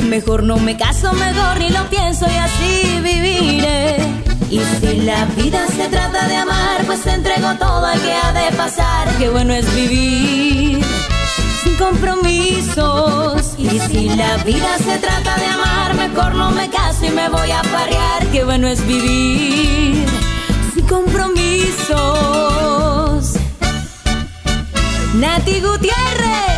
Mejor 0.08 0.44
no 0.44 0.56
me 0.58 0.76
caso, 0.76 1.12
mejor 1.14 1.58
ni 1.58 1.70
lo 1.70 1.82
pienso 1.90 2.26
y 2.30 2.36
así 2.36 3.00
viviré. 3.02 4.19
Y 4.50 4.58
si 4.58 5.00
la 5.02 5.26
vida 5.26 5.64
se 5.68 5.88
trata 5.88 6.26
de 6.26 6.34
amar, 6.34 6.84
pues 6.84 7.02
te 7.02 7.12
entrego 7.12 7.54
todo 7.54 7.86
al 7.86 8.00
que 8.00 8.12
ha 8.12 8.32
de 8.32 8.50
pasar. 8.56 9.08
Qué 9.16 9.28
bueno 9.28 9.54
es 9.54 9.72
vivir 9.76 10.84
sin 11.62 11.76
compromisos. 11.76 13.54
Y 13.56 13.78
si 13.78 14.08
la 14.08 14.38
vida 14.38 14.76
se 14.78 14.98
trata 14.98 15.36
de 15.36 15.46
amar, 15.46 15.94
mejor 15.94 16.34
no 16.34 16.50
me 16.50 16.68
caso 16.68 17.06
y 17.06 17.10
me 17.10 17.28
voy 17.28 17.52
a 17.52 17.62
parear. 17.62 18.26
Qué 18.32 18.42
bueno 18.42 18.66
es 18.66 18.84
vivir 18.84 20.04
sin 20.74 20.84
compromisos. 20.84 21.30
Nati 25.14 25.60
Gutiérrez, 25.60 26.49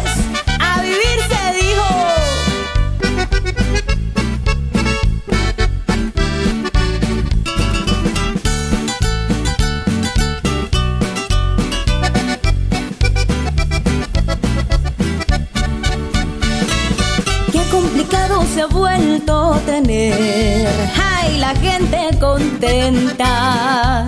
se 18.52 18.60
ha 18.60 18.66
vuelto 18.66 19.60
tener. 19.64 20.68
Ay, 21.00 21.38
la 21.38 21.54
gente 21.54 22.10
contenta 22.20 24.06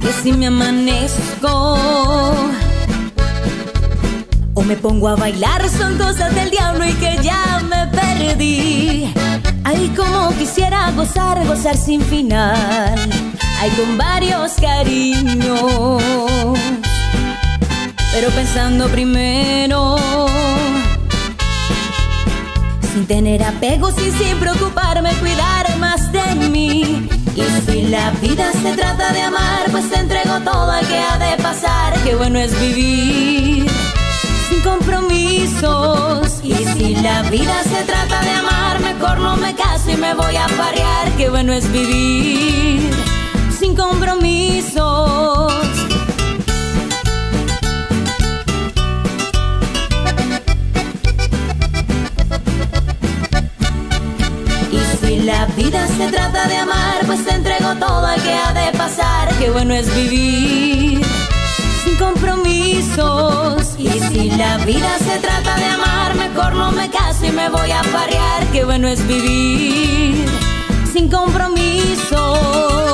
que 0.00 0.12
si 0.22 0.32
me 0.32 0.46
amanezco 0.46 1.76
o 4.54 4.62
me 4.62 4.76
pongo 4.76 5.08
a 5.08 5.16
bailar 5.16 5.68
son 5.68 5.98
cosas 5.98 6.34
del 6.34 6.50
diablo 6.50 6.86
y 6.86 6.94
que 6.94 7.18
ya 7.22 7.60
me 7.68 7.86
perdí. 7.88 9.12
Ay, 9.64 9.92
como 9.94 10.30
quisiera 10.38 10.90
gozar, 10.92 11.46
gozar 11.46 11.76
sin 11.76 12.00
final. 12.00 12.96
Ay, 13.60 13.70
con 13.72 13.98
varios 13.98 14.52
cariños. 14.54 16.02
Pero 18.12 18.28
pensando 18.30 18.88
primero, 18.88 19.96
sin 23.00 23.06
tener 23.06 23.42
apegos 23.42 23.94
y 23.98 24.10
sin 24.10 24.36
preocuparme, 24.38 25.10
cuidar 25.20 25.78
más 25.78 26.12
de 26.12 26.34
mí. 26.50 27.08
Y 27.34 27.42
si 27.64 27.82
la 27.82 28.10
vida 28.20 28.52
se 28.52 28.74
trata 28.74 29.12
de 29.12 29.22
amar, 29.22 29.70
pues 29.70 29.88
te 29.88 29.98
entrego 29.98 30.38
todo 30.40 30.70
al 30.70 30.86
que 30.86 30.98
ha 30.98 31.16
de 31.16 31.42
pasar. 31.42 31.94
Qué 32.04 32.14
bueno 32.14 32.38
es 32.38 32.52
vivir 32.60 33.70
sin 34.50 34.60
compromisos. 34.60 36.40
Y 36.42 36.52
si 36.52 36.96
la 36.96 37.22
vida 37.30 37.62
se 37.62 37.82
trata 37.84 38.20
de 38.20 38.30
amar, 38.32 38.80
mejor 38.80 39.18
no 39.18 39.36
me 39.36 39.54
caso 39.54 39.90
y 39.90 39.96
me 39.96 40.12
voy 40.12 40.36
a 40.36 40.46
parear. 40.48 41.10
Qué 41.16 41.30
bueno 41.30 41.54
es 41.54 41.72
vivir 41.72 42.90
sin 43.58 43.74
compromisos. 43.74 45.52
La 55.24 55.46
vida 55.46 55.86
se 55.86 56.08
trata 56.10 56.46
de 56.48 56.56
amar, 56.56 57.04
pues 57.06 57.24
te 57.24 57.34
entrego 57.34 57.74
todo 57.76 58.06
al 58.06 58.22
que 58.22 58.32
ha 58.32 58.52
de 58.52 58.76
pasar. 58.76 59.28
Qué 59.38 59.50
bueno 59.50 59.74
es 59.74 59.94
vivir 59.94 61.04
sin 61.84 61.96
compromisos. 61.96 63.74
Y 63.78 63.88
si 63.88 64.30
la 64.30 64.58
vida 64.58 64.98
se 64.98 65.18
trata 65.18 65.56
de 65.56 65.64
amar, 65.66 66.14
mejor 66.14 66.54
no 66.54 66.72
me 66.72 66.90
caso 66.90 67.26
y 67.26 67.30
me 67.32 67.48
voy 67.48 67.70
a 67.70 67.82
parear. 67.92 68.46
Qué 68.52 68.64
bueno 68.64 68.88
es 68.88 69.06
vivir 69.06 70.26
sin 70.92 71.08
compromisos. 71.08 72.89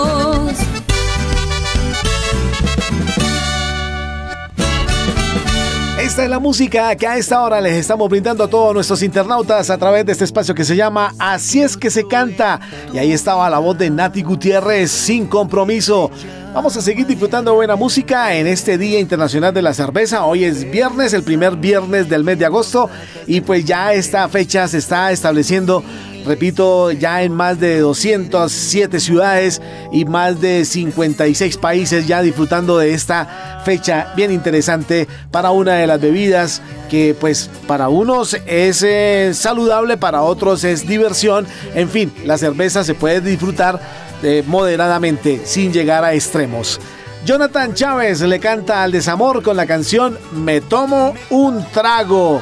De 6.17 6.29
la 6.29 6.39
música 6.39 6.97
que 6.97 7.07
a 7.07 7.19
esta 7.19 7.43
hora 7.43 7.61
les 7.61 7.75
estamos 7.75 8.09
brindando 8.09 8.45
a 8.45 8.49
todos 8.49 8.73
nuestros 8.73 9.03
internautas 9.03 9.69
a 9.69 9.77
través 9.77 10.07
de 10.07 10.13
este 10.13 10.25
espacio 10.25 10.55
que 10.55 10.65
se 10.65 10.75
llama 10.75 11.13
Así 11.19 11.61
es 11.61 11.77
que 11.77 11.91
se 11.91 12.07
canta. 12.07 12.59
Y 12.95 12.99
ahí 12.99 13.13
estaba 13.13 13.51
la 13.51 13.59
voz 13.59 13.77
de 13.77 13.91
Nati 13.91 14.23
Gutiérrez, 14.23 14.91
sin 14.91 15.27
compromiso. 15.27 16.11
Vamos 16.55 16.75
a 16.77 16.81
seguir 16.81 17.07
disfrutando 17.07 17.55
buena 17.55 17.77
música 17.77 18.35
en 18.35 18.47
este 18.47 18.79
Día 18.79 18.99
Internacional 18.99 19.53
de 19.53 19.61
la 19.61 19.75
Cerveza. 19.75 20.25
Hoy 20.25 20.45
es 20.45 20.71
viernes, 20.71 21.13
el 21.13 21.23
primer 21.23 21.57
viernes 21.57 22.09
del 22.09 22.25
mes 22.25 22.39
de 22.39 22.47
agosto. 22.47 22.89
Y 23.27 23.43
pues 23.43 23.67
ya 23.67 23.93
esta 23.93 24.27
fecha 24.29 24.67
se 24.69 24.79
está 24.79 25.13
estableciendo 25.13 25.85
repito, 26.27 26.91
ya 26.91 27.23
en 27.23 27.33
más 27.33 27.61
de 27.61 27.79
207 27.81 29.01
ciudades 29.01 29.63
y 29.93 30.05
más 30.05 30.41
de 30.41 30.65
56 30.65 31.57
países 31.57 32.07
ya 32.07 32.21
disfrutando 32.21 32.79
de 32.79 32.93
esta 32.93 33.63
fecha 33.65 34.13
bien 34.17 34.33
interesante 34.33 35.07
para 35.31 35.53
una 35.53 35.75
de 35.75 35.87
las 35.87 36.01
bebidas 36.01 36.61
que 36.91 37.17
pues 37.19 37.49
para 37.67 37.89
unos 37.89 38.37
es 38.47 38.83
eh, 38.83 39.31
saludable, 39.35 39.97
para 39.97 40.23
otros 40.23 40.65
es 40.65 40.87
diversión, 40.87 41.47
en 41.75 41.89
fin, 41.89 42.13
la 42.25 42.39
cerveza 42.39 42.85
se 42.85 42.95
puede 42.95 43.21
disfrutar 43.21 43.81
eh, 44.23 44.43
moderadamente 44.47 45.43
sin 45.45 45.73
llegar 45.73 46.05
a 46.05 46.15
extremos. 46.15 46.81
Jonathan 47.25 47.75
Chávez 47.75 48.21
le 48.21 48.39
canta 48.39 48.83
al 48.83 48.93
desamor 48.93 49.43
con 49.43 49.57
la 49.57 49.67
canción 49.67 50.17
Me 50.33 50.61
tomo 50.61 51.15
un 51.31 51.65
trago, 51.73 52.41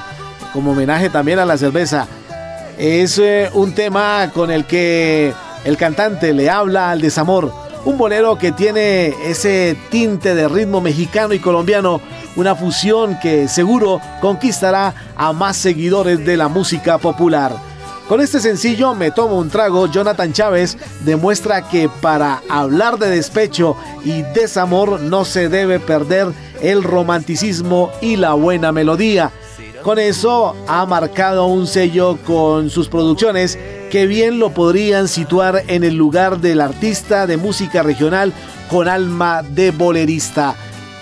como 0.53 0.73
homenaje 0.73 1.09
también 1.09 1.38
a 1.38 1.47
la 1.47 1.57
cerveza 1.57 2.07
es 2.78 3.18
eh, 3.18 3.50
un 3.54 3.74
tema 3.74 4.30
con 4.32 4.50
el 4.50 4.64
que 4.64 5.32
el 5.64 5.76
cantante 5.76 6.32
le 6.32 6.50
habla 6.50 6.90
al 6.90 7.00
desamor. 7.00 7.52
Un 7.84 7.98
bolero 7.98 8.38
que 8.38 8.52
tiene 8.52 9.14
ese 9.26 9.76
tinte 9.90 10.34
de 10.34 10.48
ritmo 10.48 10.80
mexicano 10.80 11.34
y 11.34 11.38
colombiano, 11.38 12.00
una 12.37 12.54
fusión 12.54 13.18
que 13.20 13.46
seguro 13.46 14.00
conquistará 14.20 14.94
a 15.16 15.32
más 15.32 15.56
seguidores 15.56 16.24
de 16.24 16.37
la 16.37 16.48
música 16.48 16.98
popular. 16.98 17.52
Con 18.08 18.20
este 18.20 18.38
sencillo 18.38 18.94
Me 18.94 19.10
tomo 19.10 19.38
un 19.38 19.48
trago, 19.48 19.87
Jonathan 19.87 20.32
Chávez 20.32 20.76
demuestra 21.00 21.68
que 21.68 21.88
para 21.88 22.42
hablar 22.50 22.98
de 22.98 23.08
despecho 23.08 23.76
y 24.04 24.22
desamor 24.22 25.00
no 25.00 25.24
se 25.24 25.48
debe 25.48 25.80
perder 25.80 26.28
el 26.60 26.82
romanticismo 26.82 27.90
y 28.02 28.16
la 28.16 28.34
buena 28.34 28.72
melodía. 28.72 29.30
Con 29.85 29.99
eso 29.99 30.57
ha 30.66 30.87
marcado 30.87 31.44
un 31.44 31.66
sello 31.66 32.16
con 32.25 32.70
sus 32.70 32.88
producciones 32.88 33.59
que 33.90 34.07
bien 34.07 34.38
lo 34.38 34.49
podrían 34.49 35.09
situar 35.09 35.62
en 35.66 35.85
el 35.85 35.94
lugar 35.94 36.38
del 36.38 36.62
artista 36.62 37.27
de 37.27 37.37
música 37.37 37.83
regional 37.83 38.33
con 38.70 38.88
alma 38.88 39.42
de 39.42 39.73
bolerista. 39.73 40.57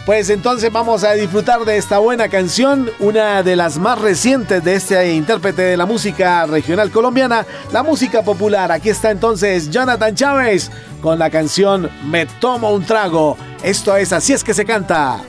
Pues 0.05 0.31
entonces 0.31 0.73
vamos 0.73 1.05
a 1.05 1.13
disfrutar 1.13 1.65
de 1.65 1.77
esta 1.77 1.99
buena 1.99 2.29
canción, 2.29 2.91
una 2.99 3.45
de 3.45 3.55
las 3.55 3.79
más 3.79 4.01
recientes 4.01 4.65
de 4.65 4.75
este 4.75 5.15
intérprete 5.15 5.63
de 5.63 5.77
la 5.77 5.87
música 5.87 6.45
regional 6.47 6.91
colombiana, 6.91 7.47
la 7.73 7.85
música 7.85 8.23
popular. 8.23 8.73
Aquí 8.73 8.89
está 8.89 9.13
entonces 9.13 9.71
Jonathan 9.71 10.17
Chávez 10.17 10.73
con 11.01 11.21
la 11.21 11.31
canción 11.31 11.89
Me 12.05 12.27
tomo 12.27 12.73
un 12.73 12.85
trago. 12.85 13.37
Esto 13.63 13.97
es 13.97 14.13
Así 14.13 14.33
es 14.33 14.43
que 14.43 14.55
se 14.55 14.65
canta. 14.65 15.23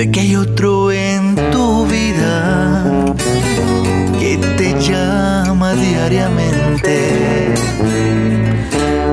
Sé 0.00 0.10
que 0.10 0.20
hay 0.20 0.34
otro 0.34 0.90
en 0.90 1.34
tu 1.52 1.84
vida 1.86 2.84
que 4.18 4.38
te 4.56 4.72
llama 4.80 5.74
diariamente, 5.74 7.52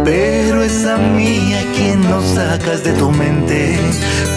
pero 0.06 0.64
es 0.64 0.86
a 0.86 0.96
mí 0.96 1.54
a 1.56 1.64
quien 1.76 2.00
no 2.10 2.22
sacas 2.22 2.86
de 2.86 2.94
tu 2.94 3.12
mente, 3.12 3.78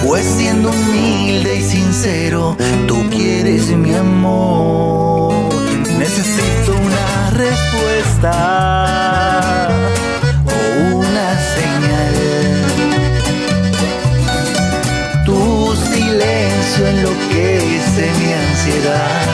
pues 0.04 0.24
siendo 0.24 0.70
humilde 0.70 1.54
y 1.54 1.62
sincero, 1.62 2.56
tú 2.88 3.08
quieres 3.10 3.68
mi 3.68 3.94
amor. 3.94 5.32
Necesito 6.00 6.72
una 6.84 7.30
respuesta 7.30 8.80
silencio 16.70 16.86
enloquece 16.86 18.10
mi 18.18 18.32
ansiedad. 18.32 19.26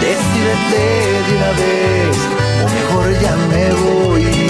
Decídete 0.00 1.22
de 1.26 1.36
una 1.36 1.52
vez, 1.52 2.16
o 2.64 2.68
mejor 2.74 3.20
ya 3.20 3.36
me 3.36 3.72
voy. 3.72 4.47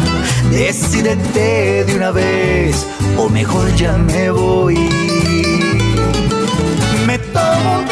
Decídete 0.52 1.84
de 1.86 1.96
una 1.96 2.12
vez 2.12 2.88
o 3.18 3.30
mejor 3.30 3.74
ya 3.76 3.98
me 3.98 4.32
voy. 4.32 4.78
Me 7.06 7.18
tomo 7.18 7.91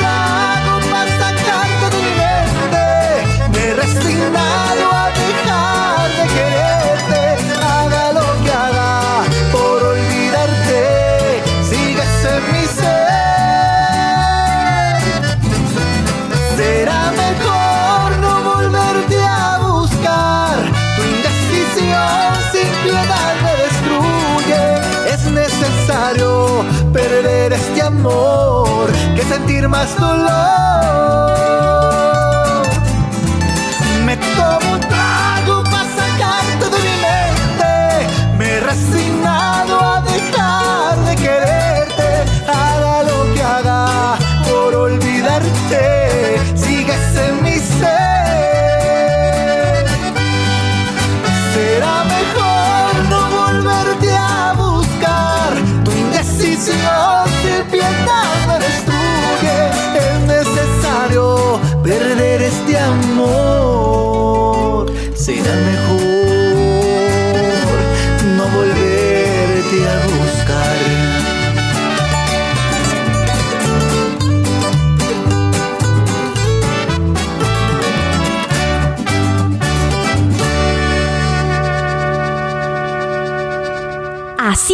que 29.71 29.87
sentir 29.87 29.99
más 29.99 30.68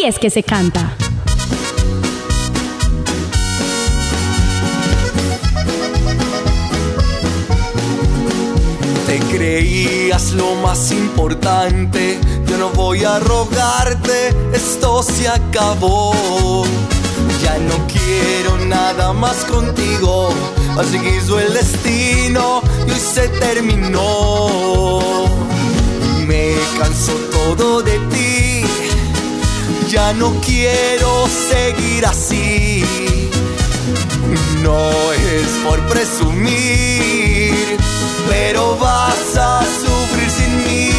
es 0.08 0.20
que 0.20 0.30
se 0.30 0.44
canta. 0.44 0.96
Te 9.08 9.20
creías 9.36 10.34
lo 10.34 10.56
más 10.56 10.92
importante, 10.92 12.20
yo 12.48 12.58
no 12.58 12.70
voy 12.70 13.04
a 13.04 13.18
rogarte, 13.18 14.30
esto 14.54 15.02
se 15.02 15.28
acabó. 15.28 16.14
Ya 17.42 17.58
no 17.58 17.88
quiero 17.88 18.64
nada 18.66 19.12
más 19.12 19.38
contigo, 19.46 20.30
así 20.78 21.00
quiso 21.00 21.40
el 21.40 21.52
destino 21.54 22.62
y 22.88 22.92
hoy 22.92 23.00
se 23.00 23.28
terminó. 23.40 24.50
Me 26.28 26.54
cansó 26.80 27.14
todo 27.32 27.82
de 27.82 27.98
ti, 28.12 28.45
ya 29.96 30.12
no 30.12 30.34
quiero 30.46 31.26
seguir 31.50 32.06
así. 32.06 32.84
No 34.62 34.90
es 35.14 35.48
por 35.66 35.80
presumir, 35.88 37.78
pero 38.30 38.76
vas 38.76 39.38
a 39.38 39.62
sufrir 39.82 40.30
sin 40.38 40.54
mí. 40.66 40.90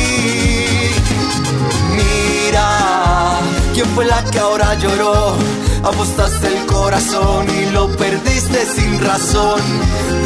Mira, 1.99 3.41
¿quién 3.75 3.87
fue 3.95 4.07
la 4.07 4.25
que 4.25 4.39
ahora 4.39 4.75
lloró? 4.79 5.37
Apostaste 5.83 6.47
el 6.47 6.65
corazón 6.65 7.47
y 7.61 7.71
lo 7.73 7.89
perdiste 7.97 8.65
sin 8.77 8.99
razón. 9.05 9.61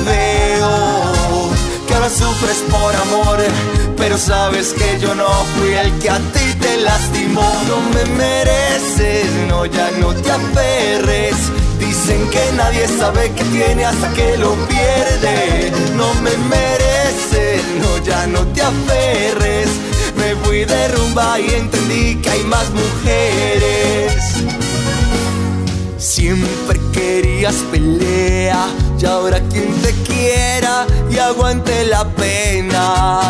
Veo 0.07 1.51
que 1.89 1.95
ahora 1.95 2.09
sufres 2.09 2.59
por 2.71 2.95
amor, 3.07 3.39
pero 3.97 4.17
sabes 4.17 4.73
que 4.75 5.01
yo 5.01 5.13
no 5.17 5.29
fui 5.57 5.73
el 5.73 5.91
que 5.99 6.09
a 6.09 6.19
ti 6.19 6.47
te 6.61 6.77
lastimó. 6.77 7.10
No 7.35 7.81
me 7.95 8.05
mereces, 8.17 9.31
no, 9.49 9.65
ya 9.67 9.91
no 10.01 10.15
te 10.15 10.31
aferres. 10.31 11.37
Dicen 11.79 12.29
que 12.31 12.41
nadie 12.57 12.89
sabe 12.89 13.31
que 13.33 13.45
tiene 13.45 13.85
hasta 13.85 14.13
que 14.13 14.37
lo 14.37 14.55
pierde. 14.67 15.73
No 15.97 16.13
me 16.23 16.37
mereces, 16.49 17.63
no, 17.81 17.99
ya 18.05 18.27
no 18.27 18.41
te 18.49 18.63
aferres. 18.63 19.69
Me 20.17 20.35
fui 20.43 20.65
de 20.65 20.89
rumba 20.89 21.39
y 21.39 21.55
entendí 21.55 22.17
que 22.17 22.31
hay 22.31 22.45
más 22.45 22.69
mujeres. 22.71 24.13
Siempre 25.99 26.81
querías 26.93 27.55
pelea 27.71 28.67
y 29.01 29.07
ahora 29.07 29.41
quien 29.51 29.73
te 29.83 29.93
quiera 30.03 30.87
y 31.11 31.19
aguante 31.19 31.87
la 31.87 32.05
pena. 32.09 33.21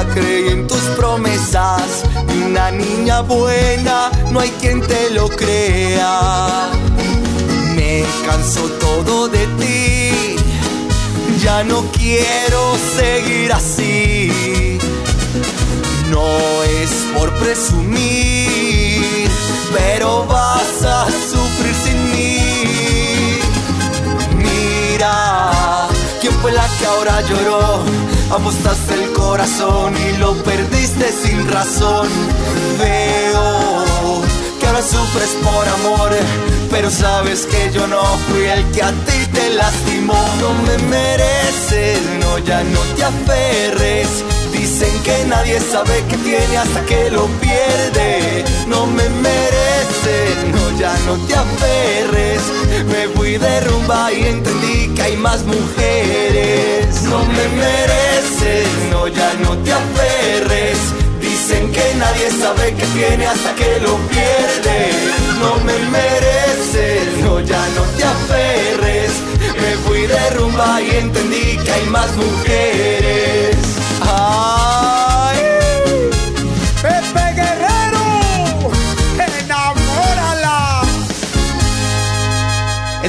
Nunca 0.00 0.14
creí 0.14 0.48
en 0.48 0.66
tus 0.66 0.80
promesas, 0.96 2.04
una 2.46 2.70
niña 2.70 3.20
buena, 3.20 4.10
no 4.30 4.40
hay 4.40 4.48
quien 4.60 4.80
te 4.80 5.10
lo 5.10 5.28
crea. 5.28 6.70
Me 7.74 8.04
cansó 8.26 8.62
todo 8.80 9.28
de 9.28 9.46
ti, 9.58 10.36
ya 11.42 11.62
no 11.64 11.84
quiero 11.92 12.76
seguir 12.96 13.52
así. 13.52 14.78
No 16.08 16.24
es 16.62 16.90
por 17.14 17.30
presumir, 17.34 19.28
pero 19.74 20.24
vas 20.24 20.82
a 20.82 21.06
sufrir 21.10 21.74
sin 21.84 22.10
mí. 22.10 23.38
Mira, 24.36 25.88
¿quién 26.22 26.32
fue 26.40 26.52
la 26.52 26.66
que 26.78 26.86
ahora 26.86 27.20
lloró? 27.22 27.99
Apostaste 28.30 28.94
el 28.94 29.12
corazón 29.12 29.92
y 30.08 30.16
lo 30.18 30.34
perdiste 30.44 31.10
sin 31.10 31.50
razón. 31.50 32.08
Veo 32.78 34.22
que 34.60 34.66
ahora 34.66 34.82
sufres 34.82 35.30
por 35.42 35.68
amor, 35.68 36.10
pero 36.70 36.90
sabes 36.90 37.46
que 37.46 37.72
yo 37.72 37.88
no 37.88 38.00
fui 38.28 38.44
el 38.44 38.64
que 38.70 38.82
a 38.84 38.92
ti 38.92 39.26
te 39.32 39.50
lastimó. 39.54 40.14
No 40.40 40.54
me 40.62 40.78
mereces, 40.88 41.98
no, 42.20 42.38
ya 42.38 42.62
no 42.62 42.80
te 42.94 43.02
aferres. 43.02 44.08
Dicen 44.52 45.02
que 45.02 45.24
nadie 45.26 45.58
sabe 45.60 46.04
que 46.08 46.16
tiene 46.18 46.56
hasta 46.56 46.84
que 46.86 47.10
lo 47.10 47.26
pierde. 47.40 48.44
No 48.68 48.86
me 48.86 49.08
mereces, 49.08 50.36
no, 50.52 50.78
ya 50.78 50.96
no 51.06 51.16
te 51.26 51.34
aferres. 51.34 52.42
Me 52.86 53.08
fui 53.08 53.38
de 53.38 53.60
rumba 53.62 54.12
y 54.12 54.22
entendí 54.24 54.88
que 54.94 55.02
hay 55.02 55.16
más 55.16 55.42
mujeres. 55.44 56.89
No 57.10 57.24
me 57.24 57.48
mereces, 57.48 58.68
no, 58.90 59.08
ya 59.08 59.34
no 59.42 59.58
te 59.64 59.72
aferres. 59.72 60.78
Dicen 61.20 61.72
que 61.72 61.94
nadie 61.98 62.30
sabe 62.30 62.72
que 62.74 62.86
tiene 62.98 63.26
hasta 63.26 63.52
que 63.56 63.80
lo 63.80 63.96
pierde. 64.14 64.78
No 65.40 65.56
me 65.64 65.76
mereces, 65.96 67.08
no, 67.24 67.40
ya 67.40 67.62
no 67.76 67.82
te 67.96 68.04
aferres. 68.04 69.10
Me 69.60 69.72
fui 69.84 70.06
de 70.06 70.30
rumba 70.36 70.80
y 70.80 70.90
entendí 70.98 71.58
que 71.64 71.72
hay 71.72 71.86
más 71.86 72.10
mujeres. 72.16 73.59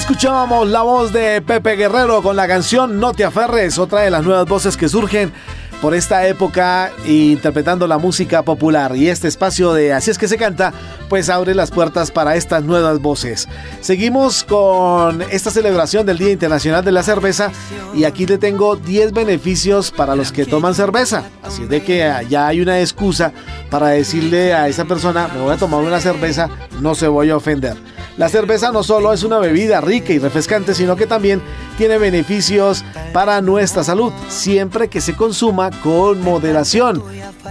Escuchábamos 0.02 0.68
la 0.68 0.82
voz 0.82 1.14
de 1.14 1.44
Pepe 1.44 1.76
Guerrero 1.76 2.24
con 2.24 2.36
la 2.36 2.48
canción 2.48 3.00
No 3.00 3.14
te 3.14 3.24
aferres, 3.24 3.78
otra 3.78 4.02
de 4.02 4.10
las 4.10 4.24
nuevas 4.24 4.48
voces 4.48 4.76
que 4.76 4.90
surgen 4.90 5.32
por 5.80 5.94
esta 5.94 6.28
época 6.28 6.92
interpretando 7.06 7.86
la 7.86 8.00
música 8.00 8.42
popular 8.42 8.96
y 8.96 9.10
este 9.10 9.28
espacio 9.28 9.74
de 9.74 9.94
Así 9.94 10.10
es 10.10 10.18
que 10.18 10.28
se 10.28 10.38
canta 10.38 10.74
pues 11.08 11.30
abre 11.30 11.54
las 11.54 11.70
puertas 11.70 12.10
para 12.10 12.36
estas 12.36 12.64
nuevas 12.64 13.00
voces. 13.00 13.48
Seguimos 13.82 14.44
con 14.44 15.22
esta 15.22 15.52
celebración 15.52 16.06
del 16.08 16.18
Día 16.18 16.32
Internacional 16.32 16.84
de 16.84 16.92
la 16.92 17.04
Cerveza 17.04 17.52
y 17.94 18.04
aquí 18.04 18.26
le 18.26 18.40
tengo 18.40 18.78
10 18.78 19.14
beneficios 19.14 19.92
para 19.92 20.16
los 20.16 20.32
que 20.32 20.46
toman 20.46 20.74
cerveza. 20.74 21.26
Así 21.44 21.66
de 21.66 21.84
que 21.84 22.12
ya 22.28 22.48
hay 22.48 22.60
una 22.60 22.80
excusa 22.80 23.34
para 23.70 23.90
decirle 23.90 24.56
a 24.56 24.68
esa 24.68 24.86
persona 24.86 25.28
me 25.28 25.42
voy 25.42 25.54
a 25.54 25.58
tomar 25.58 25.82
una 25.82 26.00
cerveza, 26.00 26.50
no 26.82 26.96
se 26.96 27.08
voy 27.08 27.30
a 27.30 27.38
ofender. 27.38 27.91
La 28.18 28.28
cerveza 28.28 28.72
no 28.72 28.84
solo 28.84 29.14
es 29.14 29.24
una 29.24 29.40
bebida 29.40 29.80
rica 29.80 30.12
y 30.12 30.20
refrescante, 30.20 30.74
sino 30.76 30.96
que 30.96 31.08
también 31.08 31.42
tiene 31.78 31.98
beneficios 31.98 32.84
para 33.14 33.42
nuestra 33.42 33.84
salud, 33.84 34.12
siempre 34.28 34.90
que 34.90 35.00
se 35.00 35.16
consuma 35.16 35.72
con 35.82 36.22
moderación. 36.22 37.02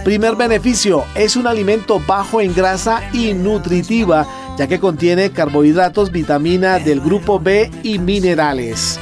Primer 0.03 0.35
beneficio, 0.35 1.03
es 1.15 1.35
un 1.35 1.47
alimento 1.47 1.99
bajo 2.05 2.41
en 2.41 2.53
grasa 2.53 3.01
y 3.11 3.33
nutritiva, 3.33 4.27
ya 4.57 4.67
que 4.67 4.79
contiene 4.79 5.31
carbohidratos, 5.31 6.11
vitamina 6.11 6.79
del 6.79 7.01
grupo 7.01 7.39
B 7.39 7.71
y 7.83 7.97
minerales. 7.97 8.99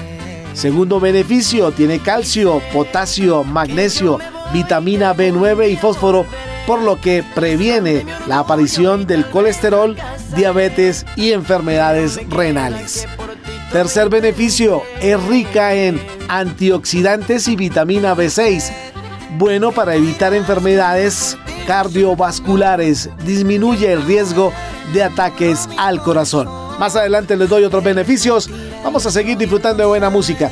Segundo 0.53 0.99
beneficio, 0.99 1.71
tiene 1.71 1.99
calcio, 1.99 2.61
potasio, 2.73 3.43
magnesio, 3.43 4.19
vitamina 4.53 5.15
B9 5.15 5.71
y 5.71 5.75
fósforo, 5.75 6.25
por 6.69 6.83
lo 6.83 7.01
que 7.01 7.23
previene 7.33 8.05
la 8.27 8.37
aparición 8.37 9.07
del 9.07 9.25
colesterol, 9.25 9.97
diabetes 10.35 11.03
y 11.15 11.31
enfermedades 11.31 12.19
renales. 12.29 13.07
Tercer 13.71 14.07
beneficio, 14.09 14.83
es 15.01 15.19
rica 15.23 15.73
en 15.73 15.99
antioxidantes 16.27 17.47
y 17.47 17.55
vitamina 17.55 18.15
B6, 18.15 18.71
bueno 19.39 19.71
para 19.71 19.95
evitar 19.95 20.35
enfermedades 20.35 21.35
cardiovasculares, 21.65 23.09
disminuye 23.25 23.91
el 23.91 24.05
riesgo 24.05 24.53
de 24.93 25.05
ataques 25.05 25.67
al 25.75 26.03
corazón. 26.03 26.47
Más 26.79 26.95
adelante 26.95 27.35
les 27.35 27.49
doy 27.49 27.63
otros 27.63 27.83
beneficios, 27.83 28.47
vamos 28.83 29.03
a 29.07 29.09
seguir 29.09 29.39
disfrutando 29.39 29.81
de 29.81 29.87
buena 29.87 30.11
música. 30.11 30.51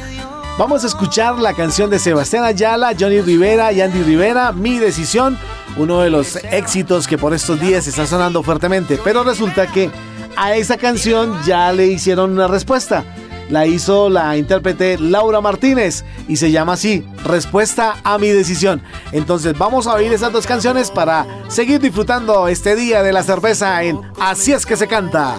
Vamos 0.57 0.83
a 0.83 0.87
escuchar 0.87 1.37
la 1.37 1.53
canción 1.53 1.91
de 1.91 1.99
Sebastián 1.99 2.43
Ayala, 2.43 2.95
Johnny 2.99 3.21
Rivera 3.21 3.71
y 3.71 3.81
Andy 3.81 4.01
Rivera, 4.01 4.51
Mi 4.51 4.79
Decisión, 4.79 5.37
uno 5.77 6.01
de 6.01 6.09
los 6.09 6.35
éxitos 6.37 7.05
que 7.05 7.15
por 7.15 7.35
estos 7.35 7.59
días 7.59 7.85
está 7.85 8.07
sonando 8.07 8.41
fuertemente. 8.41 8.99
Pero 9.03 9.23
resulta 9.23 9.67
que 9.67 9.91
a 10.35 10.55
esa 10.55 10.77
canción 10.77 11.39
ya 11.45 11.71
le 11.71 11.85
hicieron 11.85 12.31
una 12.31 12.47
respuesta. 12.47 13.05
La 13.51 13.67
hizo 13.67 14.09
la 14.09 14.35
intérprete 14.35 14.97
Laura 14.97 15.41
Martínez 15.41 16.03
y 16.27 16.37
se 16.37 16.49
llama 16.49 16.73
así, 16.73 17.05
Respuesta 17.23 17.97
a 18.03 18.17
mi 18.17 18.29
decisión. 18.29 18.81
Entonces 19.11 19.55
vamos 19.55 19.85
a 19.85 19.93
oír 19.93 20.11
esas 20.11 20.31
dos 20.31 20.47
canciones 20.47 20.89
para 20.89 21.27
seguir 21.49 21.79
disfrutando 21.79 22.47
este 22.47 22.75
día 22.75 23.03
de 23.03 23.13
la 23.13 23.21
cerveza 23.21 23.83
en 23.83 24.01
Así 24.19 24.53
es 24.53 24.65
que 24.65 24.75
se 24.75 24.87
canta. 24.87 25.37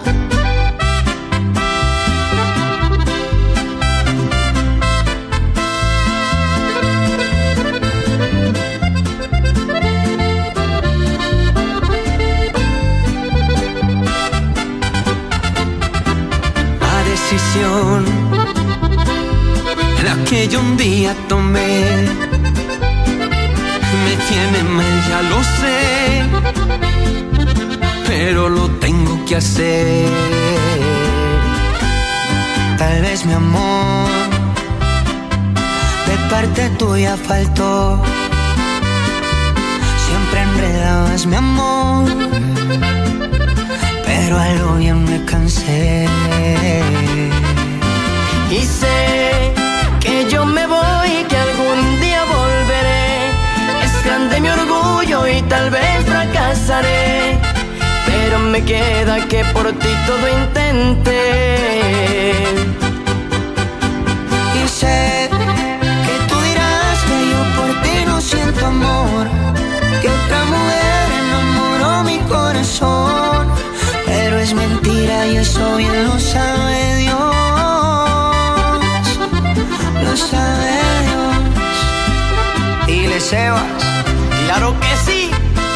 Que 20.38 20.46
yo 20.46 20.60
un 20.60 20.76
día 20.76 21.16
tomé, 21.28 21.80
me 24.04 24.14
tiene 24.28 24.60
mal, 24.76 24.96
ya 25.10 25.20
lo 25.30 25.38
sé, 25.58 25.78
pero 28.06 28.48
lo 28.48 28.70
tengo 28.84 29.14
que 29.26 29.34
hacer. 29.34 30.08
Tal 32.78 33.02
vez 33.02 33.26
mi 33.26 33.32
amor 33.32 34.08
de 36.08 36.16
parte 36.30 36.70
tuya 36.78 37.16
faltó. 37.16 38.00
Siempre 40.06 40.38
enredabas 40.48 41.26
mi 41.26 41.36
amor, 41.36 42.04
pero 44.06 44.38
a 44.38 44.48
lo 44.60 44.76
bien 44.76 45.04
me 45.04 45.18
cansé. 45.24 46.06
Y 48.50 48.64
sé 48.64 49.37
yo 50.38 50.44
me 50.46 50.66
voy 50.66 51.12
que 51.28 51.36
algún 51.36 52.00
día 52.00 52.22
volveré. 52.36 53.06
Es 53.84 53.92
grande 54.04 54.40
mi 54.40 54.48
orgullo 54.48 55.26
y 55.26 55.42
tal 55.42 55.68
vez 55.70 55.98
fracasaré. 56.06 57.38
Pero 58.06 58.38
me 58.52 58.60
queda 58.64 59.14
que 59.30 59.40
por 59.54 59.66
ti 59.82 59.92
todo 60.08 60.24
intente. 60.40 61.18
Y 64.60 64.68
sé 64.78 65.28
que 66.06 66.14
tú 66.28 66.36
dirás 66.48 66.96
que 67.08 67.18
yo 67.32 67.40
por 67.58 67.70
ti 67.82 67.96
no 68.06 68.20
siento 68.20 68.66
amor, 68.66 69.24
que 70.00 70.08
otra 70.18 70.40
mujer 70.52 71.06
enamoró 71.24 71.92
mi 72.10 72.18
corazón, 72.34 73.42
pero 74.06 74.38
es 74.38 74.52
mentira 74.54 75.26
y 75.26 75.36
eso 75.38 75.76
bien 75.76 76.04
lo 76.04 76.16
sabe 76.18 76.77
Claro 84.44 84.74
que 84.80 84.96
sí, 85.04 85.30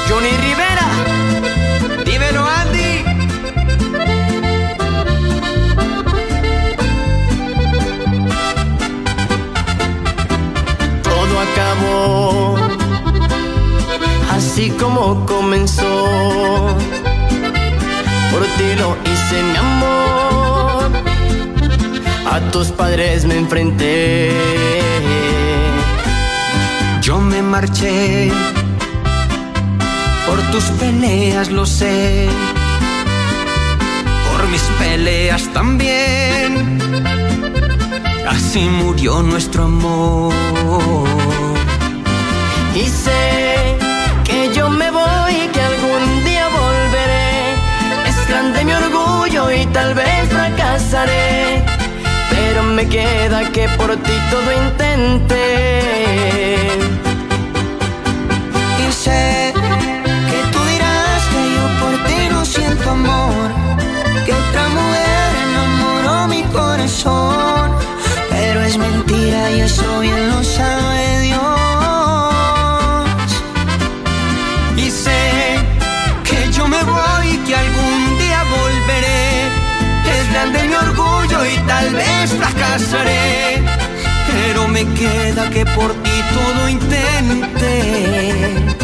Johnny 0.08 0.30
Rivera. 0.30 0.88
Dímelo 2.04 2.46
Andy. 2.46 3.04
Todo 11.02 11.40
acabó 11.40 12.62
así 14.52 14.70
como 14.70 15.24
comenzó. 15.26 16.76
Por 18.30 18.42
ti 18.56 18.74
lo 18.78 18.96
hice 19.10 19.42
mi 19.42 19.56
amor. 19.56 20.90
A 22.30 22.40
tus 22.50 22.68
padres 22.68 23.24
me 23.24 23.36
enfrenté. 23.36 24.30
Yo 27.02 27.18
me 27.18 27.42
marché 27.42 28.30
por 30.24 30.40
tus 30.52 30.64
peleas, 30.78 31.50
lo 31.50 31.66
sé. 31.66 32.28
Por 34.30 34.48
mis 34.48 34.62
peleas 34.78 35.48
también. 35.52 36.78
Así 38.28 38.60
murió 38.60 39.20
nuestro 39.20 39.64
amor. 39.64 40.32
Y 42.72 42.86
sé 42.86 43.76
que 44.22 44.54
yo 44.54 44.70
me 44.70 44.88
voy 44.92 45.32
y 45.44 45.48
que 45.48 45.60
algún 45.60 46.24
día 46.24 46.46
volveré. 46.48 47.54
Es 48.06 48.28
grande 48.28 48.64
mi 48.64 48.74
orgullo 48.74 49.50
y 49.50 49.66
tal 49.66 49.94
vez 49.94 50.28
fracasaré. 50.30 51.64
Pero 52.30 52.62
me 52.62 52.86
queda 52.88 53.50
que 53.50 53.68
por 53.70 53.96
ti 53.96 54.12
todo 54.30 54.52
intente. 54.66 55.42
Que 59.04 59.52
tú 60.52 60.60
dirás 60.70 61.22
que 61.32 61.42
yo 61.56 61.64
por 61.80 61.94
ti 62.06 62.20
no 62.30 62.40
siento 62.44 62.86
amor, 62.88 63.50
que 64.24 64.32
otra 64.32 64.68
mujer 64.68 65.30
enamoró 65.48 66.28
mi 66.28 66.44
corazón, 66.44 67.72
pero 68.30 68.62
es 68.62 68.78
mentira 68.78 69.50
y 69.50 69.62
eso 69.62 69.98
bien 69.98 70.28
lo 70.28 70.44
sabe 70.44 71.20
Dios. 71.20 71.42
Y 74.76 74.88
sé 74.88 75.58
que 76.22 76.52
yo 76.52 76.68
me 76.68 76.84
voy 76.84 77.28
y 77.28 77.38
que 77.38 77.56
algún 77.56 78.18
día 78.18 78.44
volveré. 78.56 79.48
Es 80.14 80.30
grande 80.32 80.62
mi 80.68 80.74
orgullo 80.74 81.44
y 81.44 81.56
tal 81.66 81.92
vez 81.92 82.30
fracasaré. 82.38 83.64
Pero 84.30 84.68
me 84.68 84.84
queda 84.94 85.50
que 85.50 85.66
por 85.66 85.92
ti 85.92 86.22
todo 86.32 86.68
intente. 86.68 88.81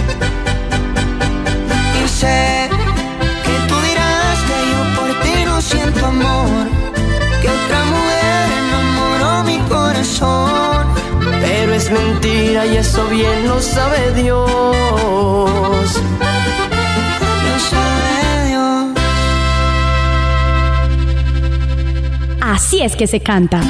Sé 2.18 2.68
que 3.44 3.54
tú 3.68 3.76
dirás 3.88 4.38
que 4.48 4.56
yo 4.72 4.80
por 4.98 5.10
ti 5.22 5.34
no 5.44 5.56
siento 5.60 6.04
amor, 6.04 6.66
que 7.40 7.48
otra 7.48 7.80
mujer 7.92 8.44
enamoró 8.64 9.44
mi 9.44 9.58
corazón. 9.68 10.86
Pero 11.40 11.74
es 11.74 11.88
mentira 11.92 12.66
y 12.66 12.78
eso 12.78 13.06
bien 13.06 13.46
lo 13.46 13.60
sabe 13.60 14.14
Dios. 14.14 14.48
Lo 17.46 17.58
sabe 17.70 18.48
Dios. 18.48 18.86
Así 22.40 22.82
es 22.82 22.96
que 22.96 23.06
se 23.06 23.20
canta. 23.20 23.60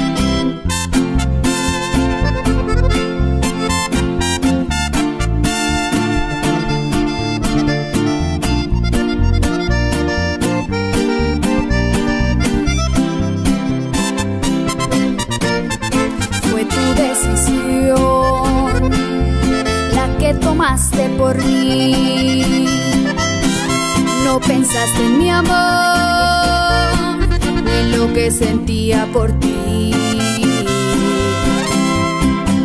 Por 29.13 29.31
ti. 29.39 29.91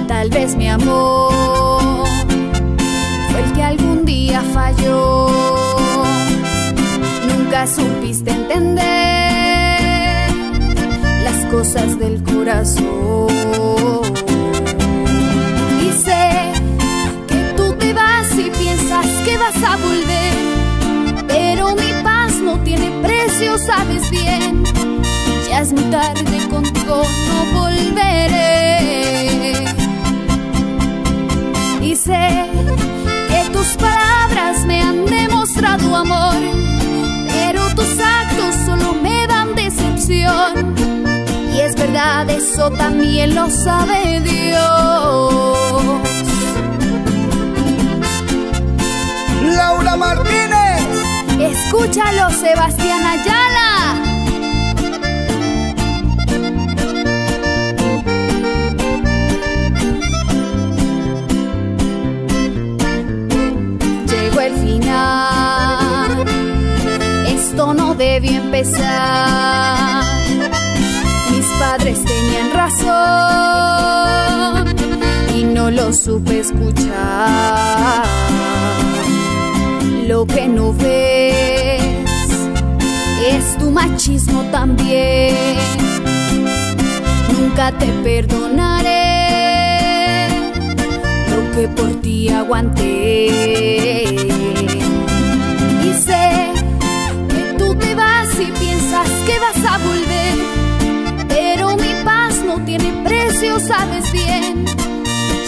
Tal 0.07 0.31
vez 0.31 0.57
mi 0.57 0.69
amor 0.69 2.07
fue 3.31 3.41
el 3.45 3.53
que 3.53 3.63
algún 3.63 4.05
día 4.05 4.43
falló. 4.53 5.29
Nunca 7.29 7.67
supiste 7.67 8.31
entender 8.31 8.85
las 11.23 11.45
cosas 11.53 11.99
del 11.99 12.23
corazón. 12.23 14.03
Y 15.83 15.93
sé 15.93 16.53
que 17.29 17.55
tú 17.57 17.73
te 17.75 17.93
vas 17.93 18.33
y 18.39 18.51
piensas 18.51 19.07
que 19.25 19.37
vas 19.39 19.63
a 19.63 19.77
volver, 19.77 20.35
pero 21.29 21.75
mi 21.75 21.93
paz 22.03 22.41
no 22.43 22.59
tiene 22.61 22.91
precio, 23.03 23.59
sabes 23.59 24.11
bien. 24.11 24.24
Es 25.61 25.73
muy 25.73 25.85
tarde, 25.85 26.49
contigo 26.51 27.03
no 27.29 27.61
volveré. 27.61 29.53
Y 31.81 31.97
sé 31.97 32.51
que 33.29 33.51
tus 33.51 33.69
palabras 33.77 34.65
me 34.67 34.83
han 34.83 35.07
demostrado 35.07 35.97
amor, 35.97 36.37
pero 37.33 37.63
tus 37.75 37.99
actos 37.99 38.55
solo 38.67 38.95
me 39.03 39.27
dan 39.27 39.55
decepción. 39.55 40.75
Y 41.55 41.61
es 41.61 41.75
verdad, 41.77 42.29
eso 42.29 42.71
también 42.71 43.35
lo 43.35 43.49
sabe 43.49 44.21
Dios. 44.21 45.59
Laura 49.57 49.97
Martínez. 49.97 50.83
Escúchalo, 51.39 52.31
Sebastián 52.31 53.03
Ayala. 53.05 53.74
Esto 67.27 67.73
no 67.75 67.95
debió 67.95 68.43
empezar. 68.43 70.03
Mis 71.31 71.47
padres 71.61 72.05
tenían 72.05 72.53
razón 72.53 72.85
y 75.37 75.45
no 75.45 75.71
lo 75.71 75.93
supe 75.93 76.41
escuchar. 76.41 78.05
Lo 80.09 80.27
que 80.27 80.49
no 80.49 80.73
ves 80.73 81.83
es 83.29 83.57
tu 83.59 83.71
machismo 83.71 84.43
también. 84.51 85.37
Nunca 87.33 87.71
te 87.79 87.87
perdonaré 88.03 89.15
lo 91.31 91.51
que 91.53 91.69
por 91.69 92.01
y 92.25 92.31
aguanté. 92.31 94.07
Y 95.85 95.93
sé 96.07 96.53
que 97.29 97.55
tú 97.59 97.75
te 97.75 97.95
vas 97.95 98.29
y 98.41 98.47
piensas 98.59 99.11
que 99.27 99.39
vas 99.39 99.63
a 99.73 99.77
volver, 99.79 100.35
pero 101.29 101.77
mi 101.77 101.93
paz 102.03 102.43
no 102.47 102.65
tiene 102.65 102.93
precio, 103.05 103.61
sabes 103.61 104.11
bien. 104.11 104.65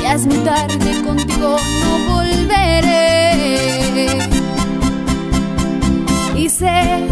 Ya 0.02 0.14
es 0.14 0.26
muy 0.26 0.36
tarde, 0.38 1.02
contigo 1.02 1.56
no 1.82 2.14
volveré. 2.14 3.32
Y 6.36 6.50
sé 6.50 7.08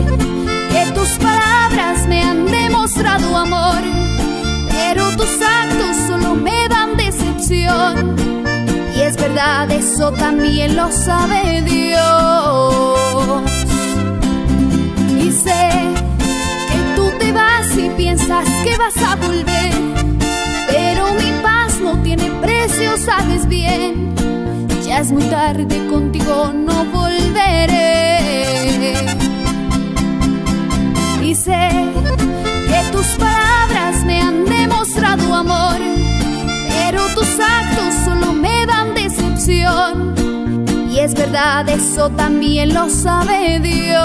que 0.73 0.93
tus 0.95 1.09
palabras 1.29 2.07
me 2.07 2.23
han 2.23 2.45
demostrado 2.45 3.35
amor, 3.35 3.83
pero 4.69 5.11
tus 5.17 5.41
actos 5.41 5.97
solo 6.07 6.35
me 6.35 6.69
dan 6.69 6.99
decepción 6.99 8.34
es 9.07 9.17
verdad, 9.19 9.71
eso 9.71 10.11
también 10.13 10.77
lo 10.77 10.91
sabe 10.91 11.61
Dios. 11.61 13.43
Y 15.23 15.31
sé 15.31 15.71
que 16.71 16.79
tú 16.97 17.11
te 17.19 17.31
vas 17.33 17.67
y 17.77 17.91
piensas 17.91 18.49
que 18.65 18.75
vas 18.79 18.97
a 18.97 19.17
volver. 19.17 19.73
Pero 20.71 21.13
mi 21.15 21.33
paz 21.43 21.79
no 21.83 21.99
tiene 22.03 22.31
precio, 22.41 22.97
sabes 22.97 23.47
bien. 23.47 24.15
Ya 24.87 25.01
es 25.01 25.13
muy 25.13 25.25
tarde, 25.25 25.87
contigo 25.87 26.51
no 26.55 26.87
volveré. 26.87 28.21
Y 31.23 31.35
sé 31.35 31.69
que 32.69 32.91
tus 32.91 33.07
palabras 33.19 34.03
me 34.07 34.23
han 34.23 34.47
demostrado 34.47 35.35
amor, 35.35 35.79
pero 36.71 37.07
tus 37.15 37.39
actos 37.39 37.95
solo 38.07 38.24
eso 41.35 42.11
también 42.11 42.73
lo 42.73 42.89
sabe 42.89 43.59
Dios. 43.59 43.99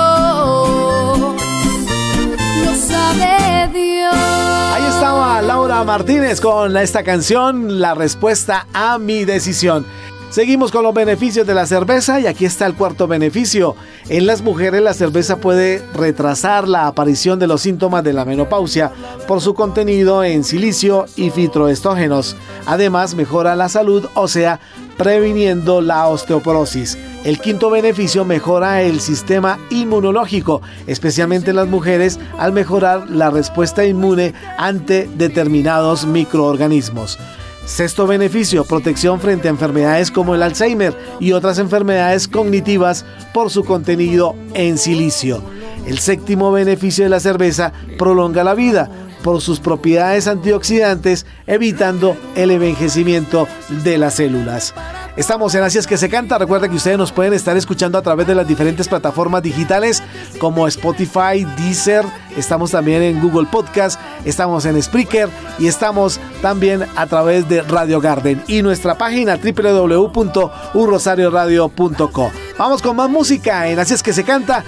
Lo 2.65 2.75
sabe 2.75 3.69
Dios. 3.71 4.15
Ahí 4.15 4.84
estaba 4.89 5.39
Laura 5.43 5.84
Martínez 5.84 6.41
con 6.41 6.75
esta 6.75 7.03
canción, 7.03 7.80
La 7.80 7.93
respuesta 7.93 8.65
a 8.73 8.97
mi 8.97 9.25
decisión. 9.25 9.86
Seguimos 10.32 10.71
con 10.71 10.84
los 10.84 10.93
beneficios 10.93 11.45
de 11.45 11.53
la 11.53 11.67
cerveza 11.67 12.19
y 12.19 12.25
aquí 12.25 12.45
está 12.45 12.65
el 12.65 12.73
cuarto 12.75 13.07
beneficio. 13.07 13.75
En 14.09 14.25
las 14.25 14.41
mujeres 14.41 14.82
la 14.82 14.93
cerveza 14.93 15.38
puede 15.38 15.84
retrasar 15.93 16.67
la 16.67 16.88
aparición 16.88 17.38
de 17.38 17.47
los 17.47 17.61
síntomas 17.61 18.03
de 18.03 18.13
la 18.13 18.25
menopausia 18.25 18.91
por 19.27 19.41
su 19.41 19.53
contenido 19.53 20.23
en 20.23 20.43
silicio 20.43 21.05
y 21.15 21.30
fitroestógenos. 21.30 22.36
Además 22.65 23.15
mejora 23.15 23.55
la 23.55 23.69
salud, 23.69 24.07
o 24.13 24.27
sea, 24.27 24.59
previniendo 25.00 25.80
la 25.80 26.08
osteoporosis. 26.08 26.97
El 27.24 27.39
quinto 27.39 27.70
beneficio 27.70 28.26
mejora 28.26 28.82
el 28.82 29.00
sistema 29.00 29.58
inmunológico, 29.70 30.62
especialmente 30.88 31.52
en 31.52 31.56
las 31.56 31.70
mujeres, 31.70 32.20
al 32.38 32.52
mejorar 32.52 33.10
la 33.10 33.30
respuesta 33.30 33.86
inmune 33.86 34.34
ante 34.58 35.10
determinados 35.16 36.06
microorganismos. 36.06 37.18
Sexto 37.66 38.08
beneficio, 38.08 38.66
protección 38.66 39.22
frente 39.22 39.47
a 39.47 39.52
enfermedades 39.52 40.12
como 40.12 40.36
el 40.36 40.43
Alzheimer 40.43 40.93
y 41.22 41.32
otras 41.32 41.60
enfermedades 41.60 42.28
cognitivas 42.28 43.06
por 43.34 43.50
su 43.52 43.64
contenido 43.64 44.36
en 44.54 44.78
silicio. 44.78 45.41
El 45.86 46.00
séptimo 46.00 46.52
beneficio 46.52 47.06
de 47.06 47.10
la 47.10 47.22
cerveza 47.22 47.72
prolonga 47.97 48.43
la 48.43 48.54
vida 48.54 48.89
por 49.24 49.41
sus 49.41 49.59
propiedades 49.59 50.28
antioxidantes, 50.28 51.26
evitando 51.47 52.15
el 52.36 52.51
envejecimiento 52.51 53.47
de 53.84 53.97
las 53.97 54.15
células. 54.15 54.74
Estamos 55.20 55.53
en 55.55 55.63
Así 55.63 55.78
es 55.78 55.86
que 55.86 55.97
se 55.97 56.07
canta. 56.07 56.38
Recuerda 56.38 56.70
que 56.70 56.78
ustedes 56.78 56.97
nos 56.97 57.11
pueden 57.11 57.34
estar 57.34 57.57
escuchando 57.57 57.97
a 57.97 58.01
través 58.01 58.26
de 58.26 58.36
las 58.36 58.47
diferentes 58.47 58.88
plataformas 58.88 59.43
digitales 59.43 60.01
como 60.39 60.65
Spotify, 60.67 61.45
Deezer, 61.57 62.05
estamos 62.38 62.72
también 62.72 63.03
en 63.03 63.20
Google 63.20 63.49
Podcast, 63.51 63.99
estamos 64.24 64.65
en 64.65 64.82
Spreaker 64.82 65.28
y 65.57 65.67
estamos 65.67 66.22
también 66.41 66.86
a 66.95 67.05
través 67.07 67.49
de 67.49 67.63
Radio 67.63 67.99
Garden 67.99 68.41
y 68.47 68.61
nuestra 68.61 68.97
página 68.97 69.38
www.urrosarioradio.co. 69.38 72.32
Vamos 72.57 72.82
con 72.82 72.95
más 72.95 73.09
música 73.09 73.67
en 73.67 73.78
Así 73.80 73.93
es 73.93 74.01
que 74.01 74.13
se 74.13 74.24
canta 74.24 74.63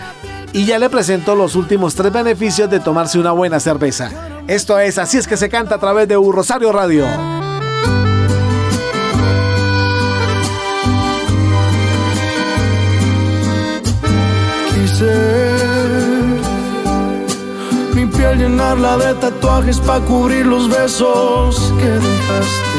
y 0.54 0.66
ya 0.66 0.80
le 0.80 0.90
presento 0.90 1.36
los 1.36 1.56
últimos 1.56 1.96
tres 1.96 2.12
beneficios 2.12 2.70
de 2.70 2.80
tomarse 2.80 3.20
una 3.20 3.32
buena 3.32 3.60
cerveza. 3.60 4.12
Esto 4.48 4.80
es 4.80 4.98
Así 4.98 5.18
es 5.18 5.28
que 5.28 5.38
se 5.38 5.50
canta 5.50 5.76
a 5.76 5.80
través 5.80 6.08
de 6.08 6.18
Un 6.18 6.34
Rosario 6.34 6.72
Radio. 6.72 7.06
Quise 14.70 15.42
mi 17.94 18.06
piel 18.06 18.40
llenarla 18.40 18.98
de 18.98 19.14
tatuajes 19.16 19.80
para 19.80 20.04
cubrir 20.06 20.46
los 20.46 20.70
besos 20.70 21.74
que 21.80 21.88
dejaste. 21.88 22.72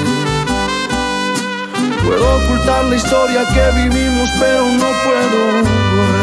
Puedo 2.04 2.36
ocultar 2.36 2.84
la 2.86 2.96
historia 2.96 3.46
que 3.54 3.88
vivimos, 3.88 4.28
pero 4.38 4.64
no 4.64 4.90
puedo 5.04 5.62
borrarte. 5.62 6.21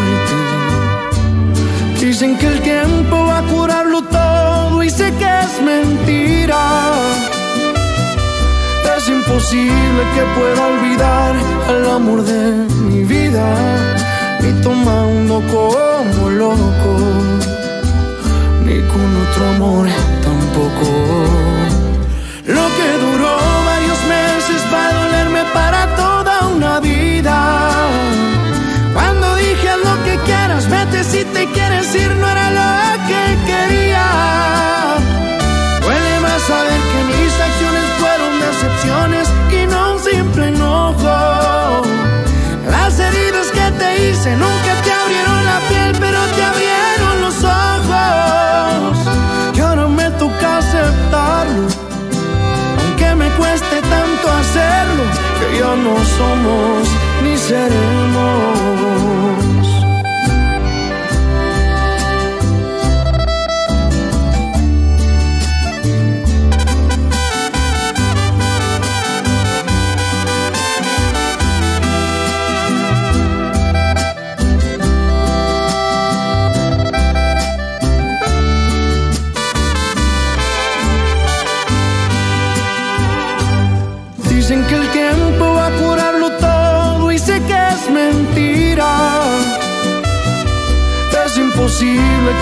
Dicen 1.99 2.37
que 2.37 2.47
el 2.47 2.61
tiempo 2.61 3.25
va 3.27 3.39
a 3.39 3.43
curarlo 3.43 4.01
todo 4.01 4.81
y 4.81 4.89
sé 4.89 5.13
que 5.13 5.29
es 5.43 5.61
mentira. 5.61 6.93
Es 8.97 9.07
imposible 9.09 10.01
que 10.15 10.21
pueda 10.39 10.67
olvidar 10.67 11.35
al 11.67 11.91
amor 11.91 12.23
de 12.23 12.67
mi 12.89 13.03
vida, 13.03 13.45
ni 14.41 14.51
tomando 14.63 15.43
como 15.51 16.29
loco, 16.29 16.91
ni 18.65 18.79
con 18.91 19.07
otro 19.23 19.47
amor 19.55 19.87
tampoco. 20.23 20.89
Lo 22.47 22.65
que 22.77 22.89
duró 23.05 23.37
varios 23.65 24.01
meses 24.15 24.59
va 24.73 24.87
a 24.87 24.93
dolerme 24.93 25.43
para 25.53 25.95
toda 25.95 26.47
una 26.47 26.79
vida. 26.79 27.68
Si 31.03 31.23
te 31.23 31.45
quieres 31.47 31.95
ir, 31.95 32.15
no 32.15 32.29
era 32.29 32.51
lo 32.51 32.97
que 33.07 33.37
quería. 33.49 34.05
Duele 35.81 36.19
más 36.19 36.41
saber 36.41 36.81
que 36.91 37.03
mis 37.09 37.33
acciones 37.47 37.85
fueron 37.99 38.31
decepciones 38.47 39.25
y 39.51 39.53
no 39.67 39.79
un 39.93 39.99
simple 39.99 40.47
enojo. 40.47 41.83
Las 42.69 42.99
heridas 42.99 43.47
que 43.51 43.71
te 43.79 44.09
hice 44.09 44.35
nunca 44.35 44.71
te 44.83 44.91
abrieron 44.91 45.45
la 45.45 45.59
piel, 45.69 45.91
pero 45.99 46.19
te 46.35 46.43
abrieron 46.51 47.21
los 47.21 47.43
ojos. 47.43 48.97
Y 49.55 49.57
ahora 49.59 49.87
me 49.87 50.09
toca 50.11 50.57
aceptarlo, 50.57 51.67
aunque 52.81 53.15
me 53.15 53.29
cueste 53.39 53.81
tanto 53.81 54.31
hacerlo, 54.39 55.03
que 55.39 55.47
ya 55.59 55.71
no 55.85 55.95
somos 56.17 56.79
ni 57.23 57.33
seremos. 57.37 59.38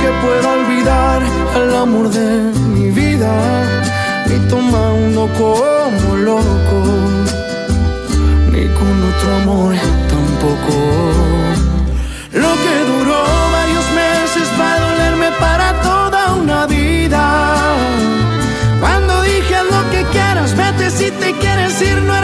Que 0.01 0.09
pueda 0.21 0.51
olvidar 0.51 1.21
al 1.55 1.75
amor 1.75 2.09
de 2.09 2.51
mi 2.73 2.91
vida, 2.91 3.31
ni 4.27 4.37
tomando 4.49 5.29
como 5.37 6.17
loco, 6.17 6.79
ni 8.51 8.65
con 8.77 8.93
otro 9.11 9.35
amor 9.41 9.75
tampoco. 10.09 10.75
Lo 12.33 12.51
que 12.63 12.75
duró 12.91 13.23
varios 13.59 13.87
meses 14.03 14.47
va 14.59 14.73
a 14.73 14.79
dolerme 14.79 15.29
para 15.39 15.81
toda 15.81 16.33
una 16.33 16.65
vida. 16.65 17.23
Cuando 18.81 19.21
dije 19.21 19.57
lo 19.71 19.89
que 19.89 20.03
quieras, 20.11 20.55
vete 20.55 20.91
si 20.91 21.11
te 21.11 21.31
quieres 21.33 21.81
ir, 21.81 22.01
no 22.01 22.16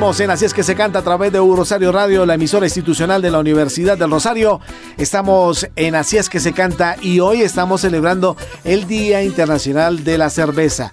En 0.00 0.30
Así 0.30 0.44
es 0.44 0.54
que 0.54 0.62
se 0.62 0.76
canta 0.76 1.00
a 1.00 1.02
través 1.02 1.32
de 1.32 1.40
Rosario 1.40 1.90
Radio, 1.90 2.24
la 2.24 2.34
emisora 2.34 2.66
institucional 2.66 3.20
de 3.20 3.32
la 3.32 3.40
Universidad 3.40 3.98
del 3.98 4.12
Rosario. 4.12 4.60
Estamos 4.96 5.68
en 5.74 5.96
Así 5.96 6.16
es 6.16 6.30
que 6.30 6.38
se 6.38 6.52
canta 6.52 6.94
y 7.02 7.18
hoy 7.18 7.42
estamos 7.42 7.80
celebrando 7.80 8.36
el 8.62 8.86
Día 8.86 9.24
Internacional 9.24 10.04
de 10.04 10.16
la 10.16 10.30
Cerveza. 10.30 10.92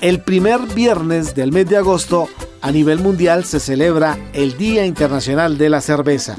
El 0.00 0.22
primer 0.22 0.60
viernes 0.74 1.36
del 1.36 1.52
mes 1.52 1.68
de 1.68 1.76
agosto 1.76 2.28
a 2.62 2.72
nivel 2.72 2.98
mundial 2.98 3.44
se 3.44 3.60
celebra 3.60 4.18
el 4.32 4.58
Día 4.58 4.84
Internacional 4.84 5.56
de 5.56 5.70
la 5.70 5.80
Cerveza. 5.80 6.34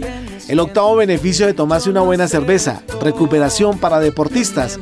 El 0.50 0.60
octavo 0.60 0.98
beneficio 0.98 1.48
de 1.48 1.54
tomarse 1.54 1.90
una 1.90 2.02
buena 2.02 2.28
cerveza, 2.28 2.84
recuperación 3.02 3.80
para 3.80 4.02
deportistas, 4.02 4.78